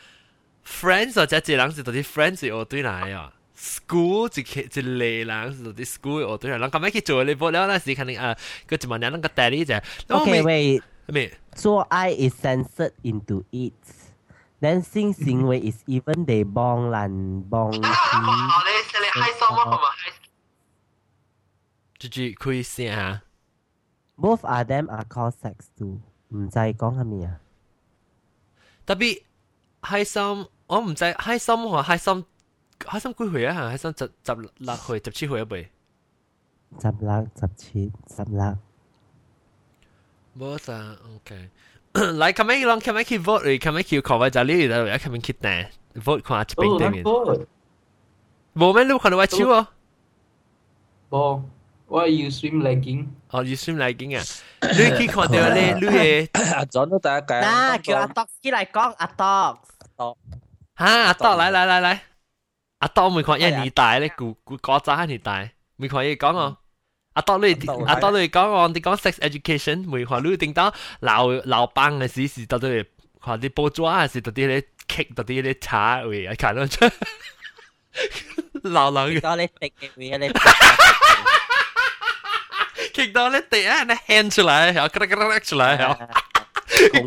[0.65, 3.33] friends 或者一人是到啲 friends 是乐队嚟啊。
[3.55, 8.35] school 一个一类人是到啲 school 乐队嚟，咱咁样去做你播了那时肯定啊，
[8.67, 9.75] 佢就问人那个 daddy 就
[10.15, 11.37] OK wait，咩？
[11.53, 13.73] 做爱 is censored into it。
[14.61, 17.81] then 性行为 is even they 帮人帮钱。
[21.99, 23.23] 住住开声啊！
[24.17, 25.99] Both of them are called sex too。
[26.29, 27.39] 唔知讲系咩啊？
[28.85, 29.21] 特别
[29.81, 32.25] 开心，我唔知开心喎，开心
[32.79, 33.69] 开心几岁啊？
[33.71, 35.67] 开心十十六岁、十七岁一辈。
[36.81, 38.57] 十六、十七、十六。
[40.37, 41.49] 冇啥，OK。
[41.97, 47.03] 嚟，咁样啷，咁样去 vote 嚟，咁样去 cover 就呢度，而家咁样去订 vote 看一边哦，对面。
[47.03, 47.47] 咱个
[48.55, 48.83] 冇咩？
[48.83, 49.67] 你看到我手哦？
[51.09, 51.43] 无，
[51.87, 53.07] 我要 swim legging。
[53.29, 54.23] 哦，要算嚟紧啊！
[54.61, 57.43] 你去看到咧，你嘅阿 John 都第一计。
[57.43, 59.57] 嗱，叫阿 Doc 起嚟讲阿 Doc。
[60.77, 61.99] 吓阿多嚟嚟嚟嚟，
[62.79, 66.57] 阿多每看一年大咧，古古嗰阵一年大，每看嘢讲哦。
[67.17, 67.53] 阿多你
[67.85, 72.83] 阿多你讲我哋讲 sex education，每看你定到闹闹班嘅时时，到底
[73.23, 76.85] 看啲报纸啊，是到啲咧 kick 到啲咧茶位，啊看到出
[78.63, 80.29] 闹人嘅到你食嘅位你。
[82.93, 85.95] kick 到咧地啊，你 hand 出嚟，然后咔咔咔出嚟，然后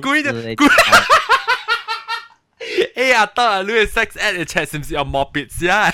[0.01, 0.71] 攰就攰。
[2.95, 5.93] 哎阿多啊，你嘅 sex ed 嘅 chat 是唔是有 morbid 先啊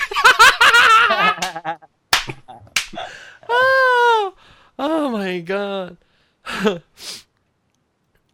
[3.47, 4.33] ？Oh,
[4.77, 5.97] oh my god！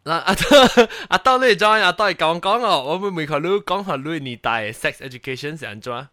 [0.02, 6.08] 嗱，阿多阿多你再阿多系讲讲哦，我会唔会佢你讲下你年代 sex education 是安怎？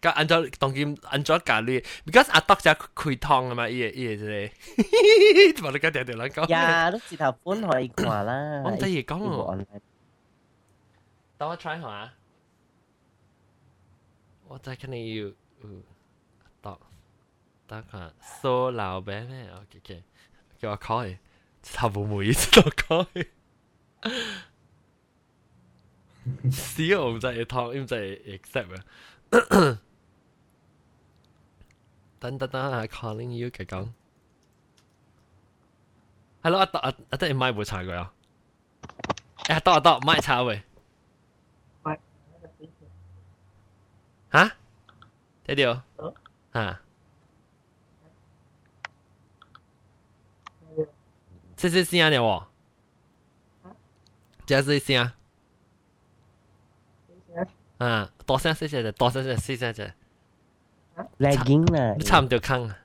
[0.00, 4.24] 咁按照当然按照教你，because 阿多就开汤啊嘛，伊个伊个即
[5.52, 6.48] 系，话你家条条人讲。
[6.48, 8.62] 呀，都舌头本可以看啦。
[8.64, 9.28] 我唔知嘢讲喎
[9.58, 9.66] 喎。
[11.36, 12.12] 等我 try 下。
[14.48, 15.28] 我再看你有，
[15.62, 15.93] 嗯，到，
[17.66, 19.48] 等下 so 老饼咩？
[19.50, 20.02] OK OK，
[20.58, 21.18] 叫我开，
[21.62, 23.28] 差唔多每一次都开。
[26.50, 29.80] 死我唔知系汤，唔知系 accept 啊。
[32.18, 33.92] 等等等下 calling you 嘅讲。
[36.42, 38.12] 系咯，阿德阿阿德，你买冇查过啊？
[39.44, 40.62] 诶，阿德阿德，买查喂。
[44.30, 44.52] 哈？
[45.46, 45.82] 睇到？
[46.52, 46.82] 啊？
[51.64, 52.44] 这是声了喎？
[54.46, 55.12] 这是声。
[57.78, 59.92] 啊，大声细声啫，大声细细声啫，
[61.18, 62.04] legging 啦你。
[62.04, 62.76] 差唔多坑啊！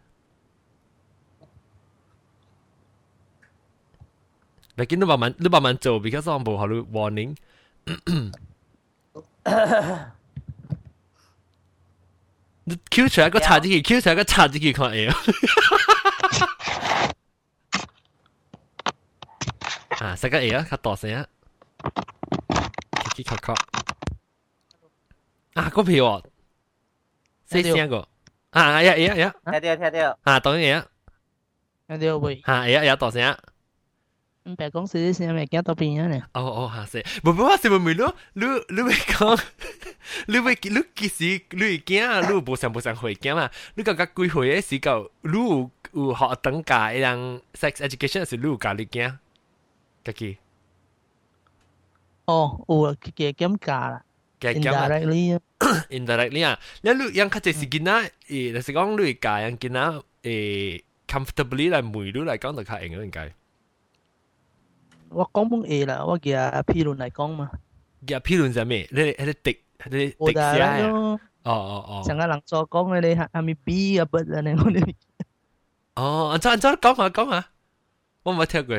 [4.77, 7.35] 你见到慢慢，你慢慢做，because 我冇考虑 warning。
[12.67, 15.13] 你 Q 出来个插进去，Q 出来个插进去看下。
[19.99, 21.25] 啊，食个下啊，较大声啊，
[22.91, 23.53] 咔咔咔咔。
[25.61, 26.23] 啊，嗰票喎，
[27.49, 28.07] 细声个。
[28.51, 30.19] 啊，呀呀呀，听到听到。
[30.23, 30.85] 啊，当然呀，
[31.87, 32.41] 听到未？
[32.45, 33.37] 啊呀呀，大声啊。
[34.47, 36.21] 唔白讲事先咪惊到边啊呢？
[36.33, 36.99] 哦哦，吓死！
[37.23, 37.93] 唔唔，我是问问
[38.33, 39.41] 你，你你会讲，
[40.27, 43.49] 你会你其实你会惊啊，你无想无想会惊嘛？
[43.73, 49.17] 你感觉几岁嘅时候，你有有学等教一样 sex education 时，你有教你惊？
[50.03, 50.37] 家己
[52.25, 54.03] 哦，有啊，嘅减价啦
[54.39, 55.41] 嘅惊嘛，indirectly 啊，
[55.89, 63.33] indirectly 啊，你你样较济是囡仔，诶，就是讲你会教样囡仔诶 comfortably 来梅你来讲就较用应该。
[65.09, 67.51] 我讲本嘢啦，我叫批论嚟讲嘛。
[68.05, 68.87] 嘅批论就咩？
[68.91, 69.59] 你你滴
[69.89, 70.77] 你滴我就写啊？
[70.87, 72.03] 咯，哦哦哦。
[72.05, 74.05] 成个人所讲嘅你系系咪 B 啊？
[74.05, 74.23] 不啊？
[74.41, 74.95] 你我哋
[75.95, 77.47] 哦，按照按照讲下讲下，
[78.23, 78.75] 我冇听过。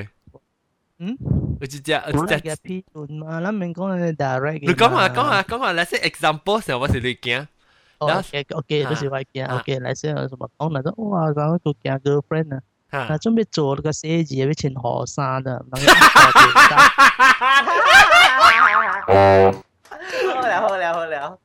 [1.01, 1.17] 嗯，
[1.61, 4.61] 我只只我我只叫批论嘛，咱明讲嘅 direct。
[4.61, 7.47] 你讲下讲下讲下，嚟些 example 时候我是你惊。
[7.99, 12.61] OK OK，就是我见 OK，来先有什么讲嚟都哇，然后就见 girlfriend 啊，
[12.93, 15.65] 吓那准备做那个写字要穿河衫的，
[20.27, 21.39] 好了好了好了，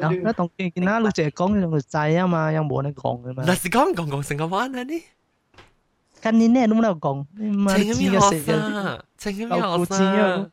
[0.00, 3.42] 然后那当见见那你净系讲用个仔啊嘛，有冇人讲嘅嘛？
[3.46, 5.02] 那是讲讲讲成个湾啊你。
[6.24, 8.60] 跟你呢都冇得讲，你妈请知咩学嘅食嘅。
[8.60, 9.02] 生？
[9.16, 10.46] 请咩学老古知生啊？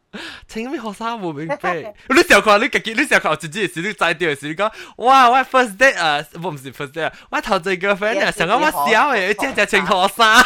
[0.47, 1.93] 请咩学生会明白？
[2.09, 10.43] 你时候看你自己，你时候看自己嘅时，你知道嘅时，你讲哇，我 first date 啊，唔唔是 first date 啊，我头一个 friend 啊，上个我小诶，即系请学生。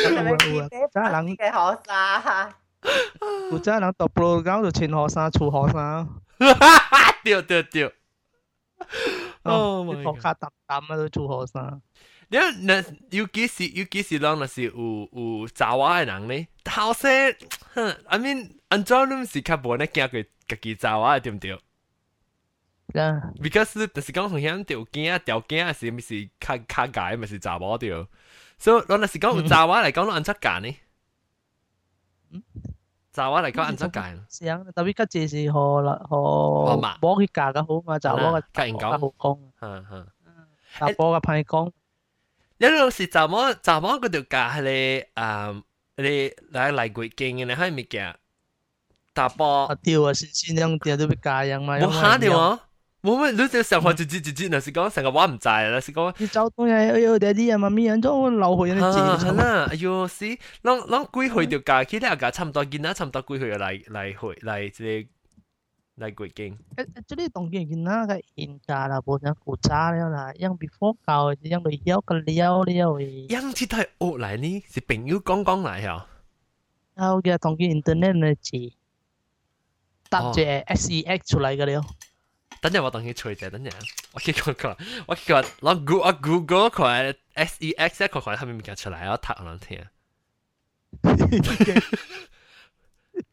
[0.00, 0.14] 真
[1.04, 1.92] 系人嘅学生，
[3.52, 6.08] 有真系人读 program 就穿河衫、粗河衫，
[7.22, 7.94] 对对对。
[9.44, 10.20] Oh 啲 my 头 god！
[10.22, 11.80] 卡揼揼啊都粗河衫。
[12.28, 14.72] 你那有几时有几时人那是有
[15.12, 16.46] 有查话嘅人呢？
[16.62, 17.36] 头先，
[18.06, 21.52] I mean，安怎你是较无呢惊佢家己查话对唔对？
[22.94, 28.06] 啊， because 就是讲好像条件啊、条件啊是咪是较较解，咪是查某掉。
[28.58, 30.76] 所以我那是讲有查话嚟讲，安怎拣呢？
[33.14, 34.18] 查话嚟讲安怎拣？
[34.28, 40.06] 想特别家姐是何啦何哦嘛冇去嫁嘅好嘛，就我嘅甲人讲好讲，吓吓。
[40.78, 41.70] 但波嘅派讲，
[42.58, 45.62] 你老是查某查某嗰条价系你诶
[45.96, 46.04] 你
[46.56, 48.14] 嚟嚟过经嘅，你系咪嘅？
[49.12, 52.60] 大波啊跳啊先先两条都俾嫁人嘛，冇下掉啊！
[53.04, 56.14] 冇咩，你只上课自己自己，那是讲成个话唔制啦，是讲。
[56.18, 62.14] 你走东呀，有爹哋啊，妈咪人都留去人系哋啦，哎呦，是，啷啷几岁条假期咧？
[62.16, 65.08] 架差唔多见啦，差唔多几岁嚟嚟去嚟即
[65.96, 66.58] 嚟过经。
[66.76, 72.64] 诶即系当见见那个现价啦，冇人古渣了啦，因 before 教，因嚟休个了了
[73.00, 73.88] 嘅，样子都系学
[74.22, 76.06] 嚟呢，是朋友讲讲嚟啊。
[76.96, 78.74] 后嘅当见 internet 嘅字，
[80.10, 81.82] 搭住 SEX 出嚟嘅了。
[82.64, 83.70] 等阵我等佢吹啫，等阵
[84.12, 89.84] 我见佢佢，我见佢攞 Google 我 Google 佢 S E X 一个佢后面咪出嚟，我睇我听。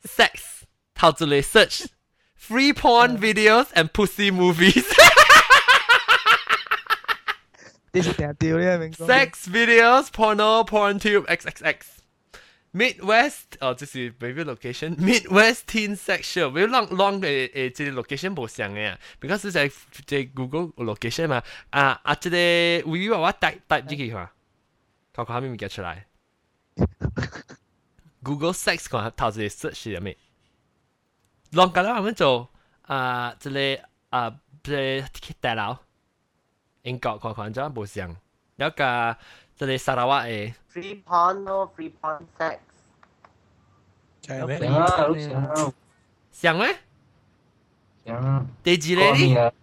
[0.03, 0.63] Sex
[0.93, 1.87] 头住嚟 search
[2.39, 4.85] free porn videos and pussy movies。
[7.91, 9.07] 你是定掉咧，明讲。
[9.07, 11.77] Sex videos, porno, porn tube, XXX.
[12.72, 14.96] Midwest 哦，这是 baby location。
[14.96, 19.70] Midwest teen section，不要浪浪的诶，即个 location 不像诶，because 在
[20.06, 21.42] 在 Google location 嘛。
[21.68, 24.30] 啊啊，这个吴宇娃娃带带进去嘛，
[25.12, 26.06] 看看下们没 get 出来。
[28.22, 30.16] Google sex 看他这里 search 了没？
[31.50, 32.48] 浪刚才我们走
[32.82, 35.04] 啊，这里啊，这
[35.40, 35.78] 大佬，
[36.82, 38.16] 英国看看这样不像，
[38.56, 39.18] 有架。
[39.61, 42.57] 即系沙拉瓦嘅 free porn 咯，free porn sex。
[44.23, 44.59] 系咩？
[44.59, 45.73] 想啊，都想啊，
[46.31, 46.75] 上咩？
[48.05, 49.41] 想啊，第二咧呢？
[49.41, 49.53] 啊，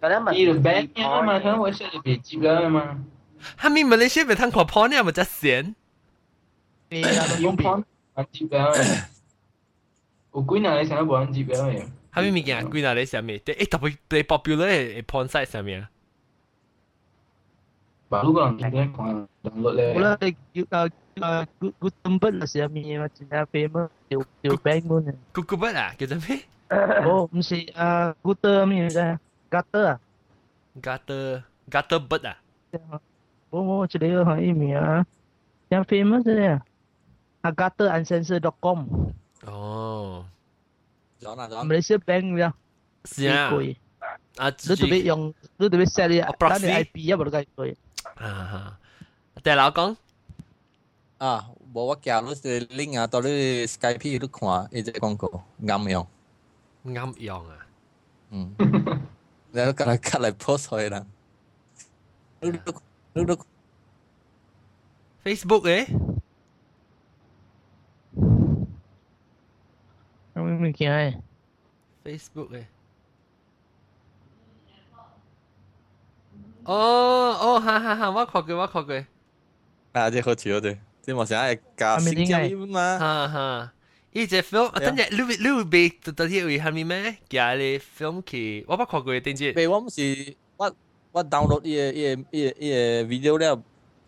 [0.00, 0.60] 嗰啲你就咪
[0.94, 2.98] ban 啊嘛，睇我写就别接啦嘛，
[3.60, 5.74] 下面马来西亚咪通看 porn 有冇得线？
[6.90, 7.84] 你啊，都用讲 porn
[8.16, 9.04] 人接嘅，
[10.34, 15.88] 有几人你成日冇人接嘅，下面物件归纳喺上面，但系特别最 popular 嘅 porn site 上面啊。
[18.07, 19.91] baru kurang kira kurang download lah.
[19.95, 20.39] Wala like
[20.71, 20.87] uh,
[21.21, 25.13] uh, kukumbat na siya mi sinabi mo yung yung bang mo na.
[25.35, 26.43] Kukumbat ah, kita mi?
[27.07, 29.19] Oh, msi ah guta mi na
[29.51, 29.99] gata.
[30.79, 32.37] Gata gata bat ah.
[33.47, 35.07] Oh, oh, cedera ha ini ah.
[35.71, 36.63] Yang famous dia.
[37.47, 38.79] agatauncensored.com.
[39.47, 40.25] Oh.
[41.21, 41.63] Rõ là rõ.
[41.63, 42.51] Malaysia Bank ra.
[43.03, 43.51] Dạ.
[44.37, 44.91] À, chỉ...
[44.91, 47.73] Nó dùng, nó tụi biết xe đi, đó là IP á, bọn cái rồi.
[48.16, 48.24] 贵。
[48.24, 48.78] 啊，
[49.42, 49.94] 大佬讲
[51.18, 54.92] À, bộ quát kèo nó sẽ link à, tao đi Skype lúc khoa, ý chế
[55.00, 56.06] quảng cáo, ngắm用.
[56.84, 57.66] 啱用啊，
[58.30, 58.38] Ừ.
[59.52, 61.04] Để nó cắt lại cắt lại post thôi là.
[62.40, 62.76] Lúc lúc
[63.14, 63.38] lúc lúc
[65.24, 65.86] Facebook 嘅
[70.34, 71.12] 咁咪见系，
[72.04, 72.64] Facebook 嘅。
[76.66, 78.94] 哦哦，哈哈哈，我看过，我看过，
[79.94, 82.98] à,这好笑对，这冇想系加新疆英文嘛？
[82.98, 83.72] 哈哈。
[84.14, 87.16] 伊只 film，等阵你你会被到到啲会系咪咩？
[87.30, 89.54] 叫你 film 去，我冇看过嘅，等阵。
[89.54, 90.70] 被我唔是我
[91.12, 93.62] 我 download 伊个伊个伊个伊个 video 了，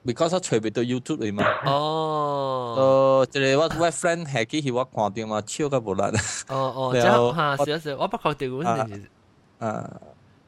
[0.04, 1.42] because 我随便到 YouTube 嚟嘛。
[1.64, 3.26] 哦。
[3.26, 6.02] 诶，即系我我 friend 系几时我看到嘛，超级无力。
[6.48, 9.10] 哦哦，即系吓少少，我不确定嗰阵时。
[9.58, 9.90] 啊。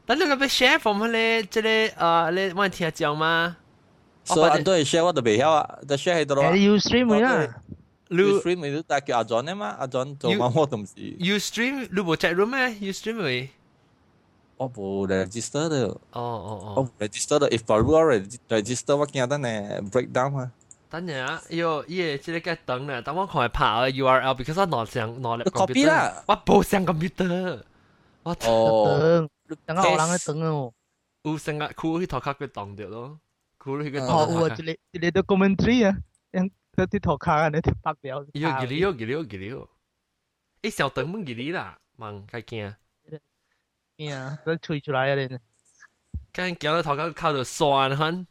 [0.04, 1.42] 但你那边 share 放乜咧？
[1.44, 3.56] 即系啊，你我听讲吗？
[4.24, 6.50] 所以都系 share 我都未晓啊，但 share 喺度咯。
[6.52, 7.54] 你 stream 啦。
[8.08, 10.92] 你 stream 咪都带叫阿 John 啊嘛，阿 John 做乜我都唔知。
[11.18, 12.76] You stream 你冇 chat room 咩？
[12.78, 13.50] You stream 咪？
[14.56, 15.86] 我冇 register 的。
[15.88, 16.74] 哦哦哦。
[16.76, 18.00] 我 register 的，if baru 我
[18.48, 19.48] register 我惊得呢
[19.90, 20.50] breakdown 啊。
[20.88, 27.58] 等阵啊，哟，耶，即系嘅等咧，等我看下拍 URL，because 我攞上攞嚟 copy 啦，我冇上 computer。
[28.22, 29.28] 我哦，
[29.64, 30.72] 等下我人喺等哦。
[31.22, 33.18] 有成日酷去头壳佢当掉咯，
[33.58, 34.00] 酷去佢。
[34.04, 35.96] 哦，我一个一个 documentary 啊，
[36.32, 38.24] 样嗰啲头壳啊，你条白表。
[38.34, 39.68] 要几了几了几了，
[40.62, 42.74] 一小等乜几了啦，忙该惊。
[43.96, 44.38] 惊啊！
[44.44, 45.38] 都吹出来啊你。
[46.32, 48.26] 跟见到头壳靠到酸很。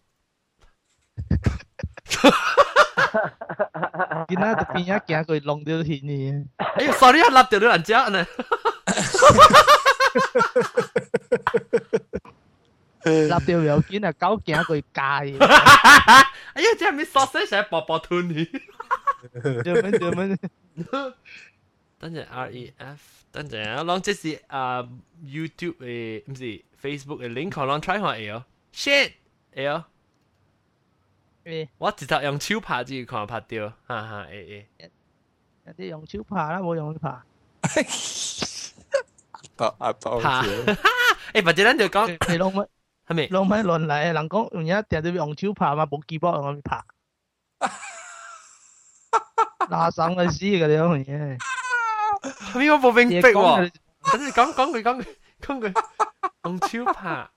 [4.28, 6.46] 见到个边一行佢弄到天呢。
[6.58, 8.26] 哎呀，sorry 啊，立掉咗人家呢。
[13.06, 15.02] 立掉有见啊，狗行佢戒。
[15.02, 18.46] 哎呀，这系咪 sausage 系薄薄吞你？
[19.64, 20.38] 做咩做咩？
[22.00, 23.02] 等阵 R E F，
[23.32, 24.82] 等阵啊，啷即是啊
[25.24, 26.44] YouTube 嘅，唔是
[26.82, 28.44] Facebook 嘅 link，可啷 try 下会哦。
[28.74, 29.12] shit，
[29.56, 29.86] 会哦。
[31.78, 34.90] 我直头用手拍至看拍到，哈哈诶诶。
[35.68, 37.18] 有啲用手拍啦，冇用拍。
[39.60, 41.42] 拍啊拍！
[41.42, 42.68] 诶，或者咱就讲，你拢乜？
[43.08, 43.28] 系咪？
[43.28, 44.14] 拢乜乱嚟？
[44.14, 46.82] 人讲人家定都用手拍嘛，冇 keyboard 用拍。
[49.70, 51.38] 拉生嘅死嘅你样嘢。
[52.54, 53.72] 系咪我冇明白喎？
[54.12, 55.74] 等你讲讲句讲句讲句，
[56.46, 57.28] 用手拍。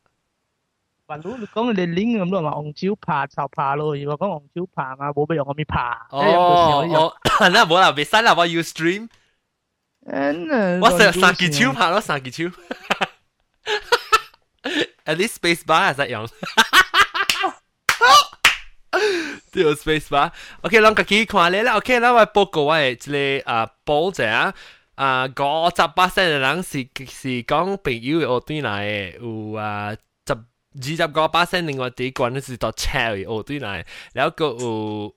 [1.06, 3.96] 话如你讲你拎咁多嘛，用手拍就拍咯。
[3.96, 5.98] 如果讲用手拍嘛，冇俾用咁样拍。
[6.10, 7.14] 哦哦，
[7.48, 9.08] 那冇啦，别使啦，我要 stream。
[10.80, 12.50] 我成日三支手拍咯，三支手。
[15.04, 16.28] At least space bar 系实用。
[19.50, 21.76] 对 space bar。OK，咱家己看咧啦。
[21.76, 24.54] OK，咱我报告我嘅一个啊报者啊。
[24.94, 29.92] 啊，五十八岁嘅人是是讲朋友嘅学队来嘅，有啊
[30.26, 35.14] 十二十个八岁另外啲关是到车嘅学队来，然后个有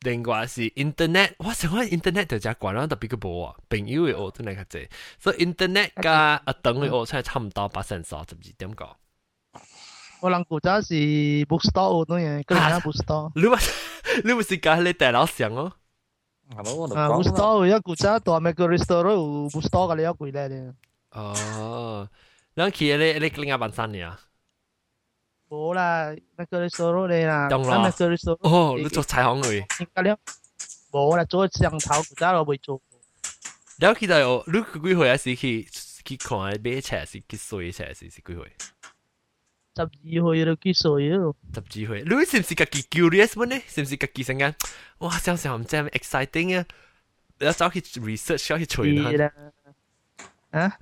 [0.00, 4.88] 另外是 internet，我想讲 internet 就只关啦，特别个冇啊，朋友嘅学队嚟嘅啫，
[5.18, 8.96] 所以 internet 加啊等嘅学出差唔多八成三十二点个。
[10.20, 13.30] 我人古早是 bookstore 嗰样，跟住 bookstore。
[13.34, 13.58] 你咪
[14.24, 15.72] 你咪是讲你大佬上哦。
[16.56, 20.74] 啊，bookstore 一古早大咩个 restaurant 有 bookstore 嘅你一贵咧咧。
[21.12, 22.08] 哦，
[22.54, 24.18] 你去你你另外办三年啊？
[25.48, 27.82] 冇啦，咩个 restaurant 你啦，懂啦。
[27.82, 28.38] 咩个 restaurant？
[28.48, 29.56] 哦，你做彩虹嘅。
[29.80, 30.18] 应该了，
[30.90, 32.80] 冇啦，做上头古早我未做。
[33.78, 35.16] 然后佢就你几岁啊？
[35.16, 35.68] 是去
[36.04, 38.52] 去看买车是几岁车是是几岁？
[39.74, 41.34] 十二岁都几岁咯？
[41.54, 43.60] 十二岁，你是唔是家己 curious 乜呢？
[43.66, 44.54] 是唔是家己成间？
[44.98, 45.18] 哇！
[45.18, 46.66] 想想唔知系 exciting 啊！
[47.38, 49.32] 你走去 research 要去吹啦。
[50.50, 50.78] 啊？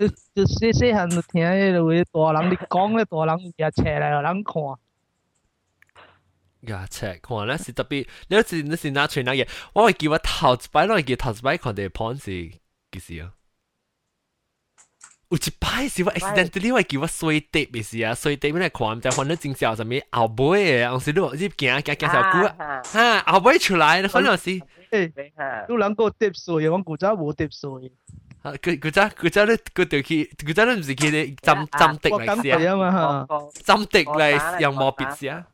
[0.00, 4.62] 就就细细汉就听迄个位大人你讲咧，大人也车来有人看。
[6.62, 12.50] 呀，车看咧是特别，你好似你是拿吹那嘢，我会叫我头一摆，我会叫头一摆看啲 point 是
[12.92, 13.32] 几时啊？
[15.28, 24.50] 有一摆是我 accidentally 我叫我衰碟嘅事啊，衰碟咩嚟看，就看到真少什么后背嘅，当时你你行行行小股啊，哈后背出来，可能是，
[24.90, 27.70] 诶，有人个碟碎，我古早冇碟碎。
[28.42, 33.26] 啊，佢佢真佢真咧，佢条佢佢真咧唔是佢哋针针滴嚟试啊嘛，
[33.64, 35.44] 针滴嚟用毛笔试啊。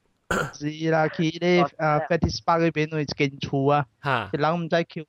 [0.55, 5.03] 是啦，佢咧啊 Fetish Park 嗰边去建厝啊，吓，人唔知叫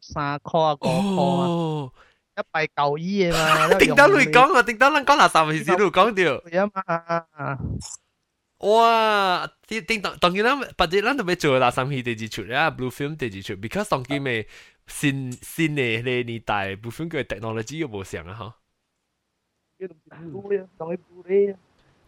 [0.00, 1.90] 三箍啊，五箍啊。
[2.38, 6.38] 一币旧衣嘅嘛，顶到你讲啊，顶到咱讲垃圾时时都讲掉。
[6.42, 7.58] 系啊嘛。
[8.58, 9.46] 哇！
[9.68, 14.44] 顶顶当当然啦，或者咱特别做垃圾戏第二出啦，blue film 第二出，because 当佢咪
[14.86, 18.54] 新新嘅呢年代，blue film 嘅 technology 又冇上啊吓。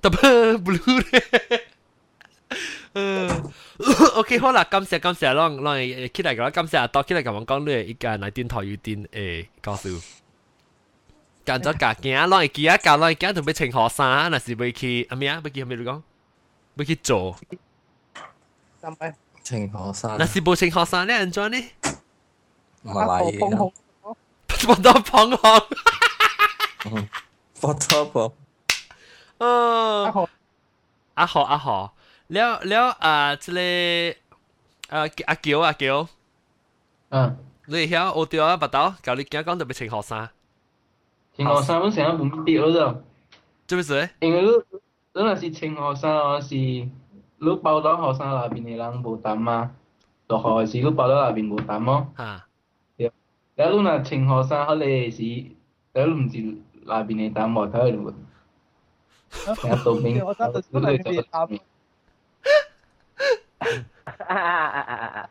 [0.02, 1.62] 特别 blue 咧。
[2.94, 3.30] 嗯，
[4.16, 5.76] OK 好啦，感谢感谢，让让
[6.12, 10.02] 起来讲，感谢阿多起来咁样讲你一个嚟电台要电诶告诉，
[11.44, 15.40] 拣咗架件，让佢记啊，教让佢记同俾请学生，那是要去阿咩啊？
[15.44, 16.02] 要去系咪你讲？
[16.74, 17.36] 要去做？
[19.44, 21.56] 请学生，那是冇请学生咧，安怎呢？
[22.84, 23.38] 马来嘅，
[24.46, 25.62] 放到捧红，
[27.54, 28.32] 放到捧，
[29.38, 30.28] 哦，
[31.14, 31.94] 阿豪阿豪。
[32.28, 33.60] 了了啊，即个
[34.88, 36.06] 啊阿桥阿桥，
[37.08, 40.30] 嗯，你晓学掉啊，八刀，教你今讲特别穿学衫，
[41.36, 43.02] 穿学衫本成日唔必咯就，
[43.66, 44.10] 做咩事？
[44.20, 44.48] 因为你
[45.14, 46.88] 你若是穿学衫，我是你
[47.62, 49.72] 包到学衫内边嘅人无胆嘛，
[50.28, 52.06] 落学时你包到内边无胆咯。
[52.16, 52.46] 吓，
[53.55, 55.51] 有 lúc nào 情學生考你試，
[55.93, 58.13] 有 lúc 唔知裏邊你打冇睇喎。
[59.55, 61.59] 成日讀面，我真係真係變啱。
[64.27, 65.29] 啊啊啊啊啊！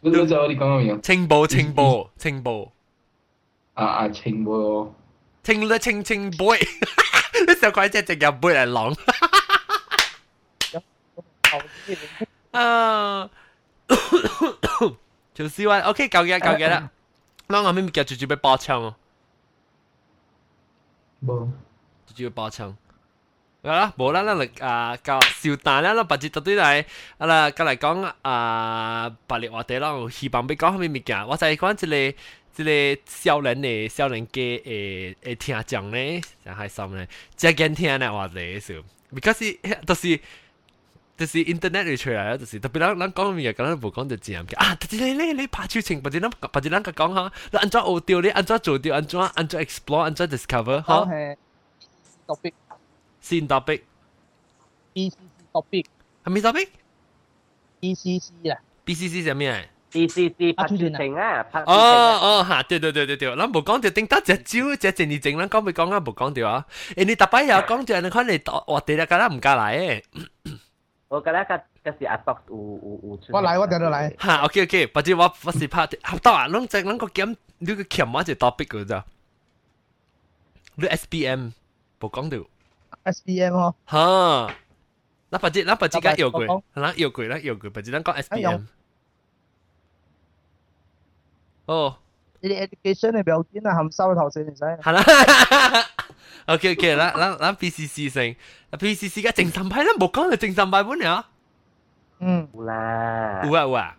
[0.00, 1.00] 你都知我哋講乜嘢？
[1.00, 2.70] 清報清報清報。
[3.74, 4.90] 啊啊清報。
[5.44, 6.44] 清咧清清杯，
[7.46, 8.94] 呢首歌真係淨有杯嚟朗。
[12.52, 13.30] 啊！
[15.34, 16.90] 做 C1，OK，夠嘅，夠嘅啦。
[17.51, 18.95] 嗱我咪咪叫住住俾爆枪哦，
[21.25, 21.39] 冇，
[22.07, 22.73] 住住俾爆枪。
[23.63, 26.85] 系啦，冇啦，咱嚟啊教小蛋啦，咱白纸特堆嚟，
[27.17, 32.17] 啊啦，过嚟讲啊白列话题啦，希望俾讲咩物件，我就系讲一个。
[32.57, 38.83] 即个少年嘅少年嘅诶诶听讲咧，就系什咧，即系惊听咧话题数，
[39.13, 40.19] because 都是。
[41.17, 44.75] 就是 internet 里出嚟啦，就是特别咱咱讲嘢，咁咱无讲就自然嘅啊！
[44.75, 50.93] 特别你你你拍手情，或者咱或者咱个讲下，你安怎学掉，你安怎做掉，安怎安怎 explore，安怎 discover，吓？
[50.93, 51.35] 系
[52.27, 52.53] topic
[53.19, 53.81] 新 topic。
[54.93, 55.13] BCC
[55.53, 55.85] topic
[56.23, 56.41] 系咩
[57.81, 58.59] topic？BCC 啊？
[58.85, 59.69] BCC 系咩？
[59.91, 66.65] BCC 拍剧情啊，拍哦哦吓，对对对对对，咱无讲掉，顶得只招只正二正，咱讲咪讲啊，无讲掉啊！
[66.95, 70.03] 诶，你特别又讲掉，你看你话地啦，咁啦唔加嚟诶。
[71.11, 71.57] 我觉得个
[71.91, 73.31] 个是阿 Doc 有有有出。
[73.31, 74.13] 我来，我等到来。
[74.19, 79.05] 吓，OK OK，或者我我是拍合作啊，拢只拢个检，你个检我就 topic 嗰咋？
[80.75, 81.53] 你 SPM
[81.99, 82.45] 冇讲到。
[83.11, 83.75] SPM 哦。
[83.87, 84.55] 吓，
[85.29, 86.45] 那或者那或者间摇柜，
[86.75, 88.61] 嗱摇柜啦摇柜，或者咱讲 SPM。
[91.67, 91.97] 哦。
[92.39, 94.63] 你哋 education 嘅表现啊，含收头先，你使。
[94.63, 95.01] 系啦。
[96.47, 98.35] OK OK，咱咱咱 BCC 先，
[98.71, 101.25] BCC 嘅正三派，咱冇讲就正三派本呀。
[102.19, 102.47] 嗯。
[102.53, 103.41] 有啦。
[103.45, 103.95] 有啊有啊。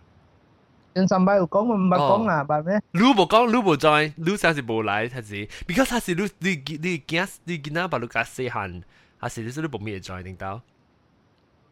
[0.95, 2.81] 正三派有讲，唔系讲啊，系咩？
[2.91, 5.47] 你冇讲，你冇 join，你先是冇来，还是？
[5.67, 8.81] because 他是你你你惊你见到把你加细汉，
[9.19, 10.61] 还是你是你冇咩 join 定到？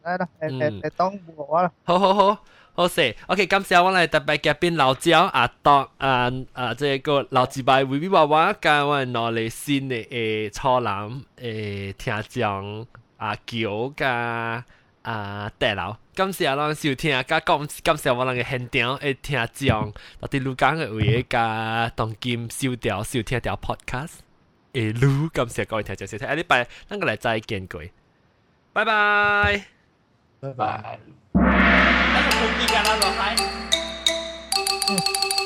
[0.04, 1.70] 嚟啦，诶诶诶，当我啦。
[1.84, 2.44] 好好好。
[2.75, 12.83] 好势，OK，今次我来特别嘉宾老赵阿当啊啊，这个老前辈维维娃娃跟我攞嚟新的诶初男诶听将
[13.17, 14.65] 阿九加
[15.03, 24.13] 啊戴老，今次我收听加讲，今次我那个现场诶听将到底卢刚嘅位加当今收掉收听条 podcast
[24.73, 27.91] 诶卢，今次各位听众收听，下礼拜咱个来再见佢，
[28.73, 29.65] 拜拜，
[30.39, 31.22] 拜拜。
[32.43, 33.05] 你弟干那个。
[34.89, 35.42] 嗯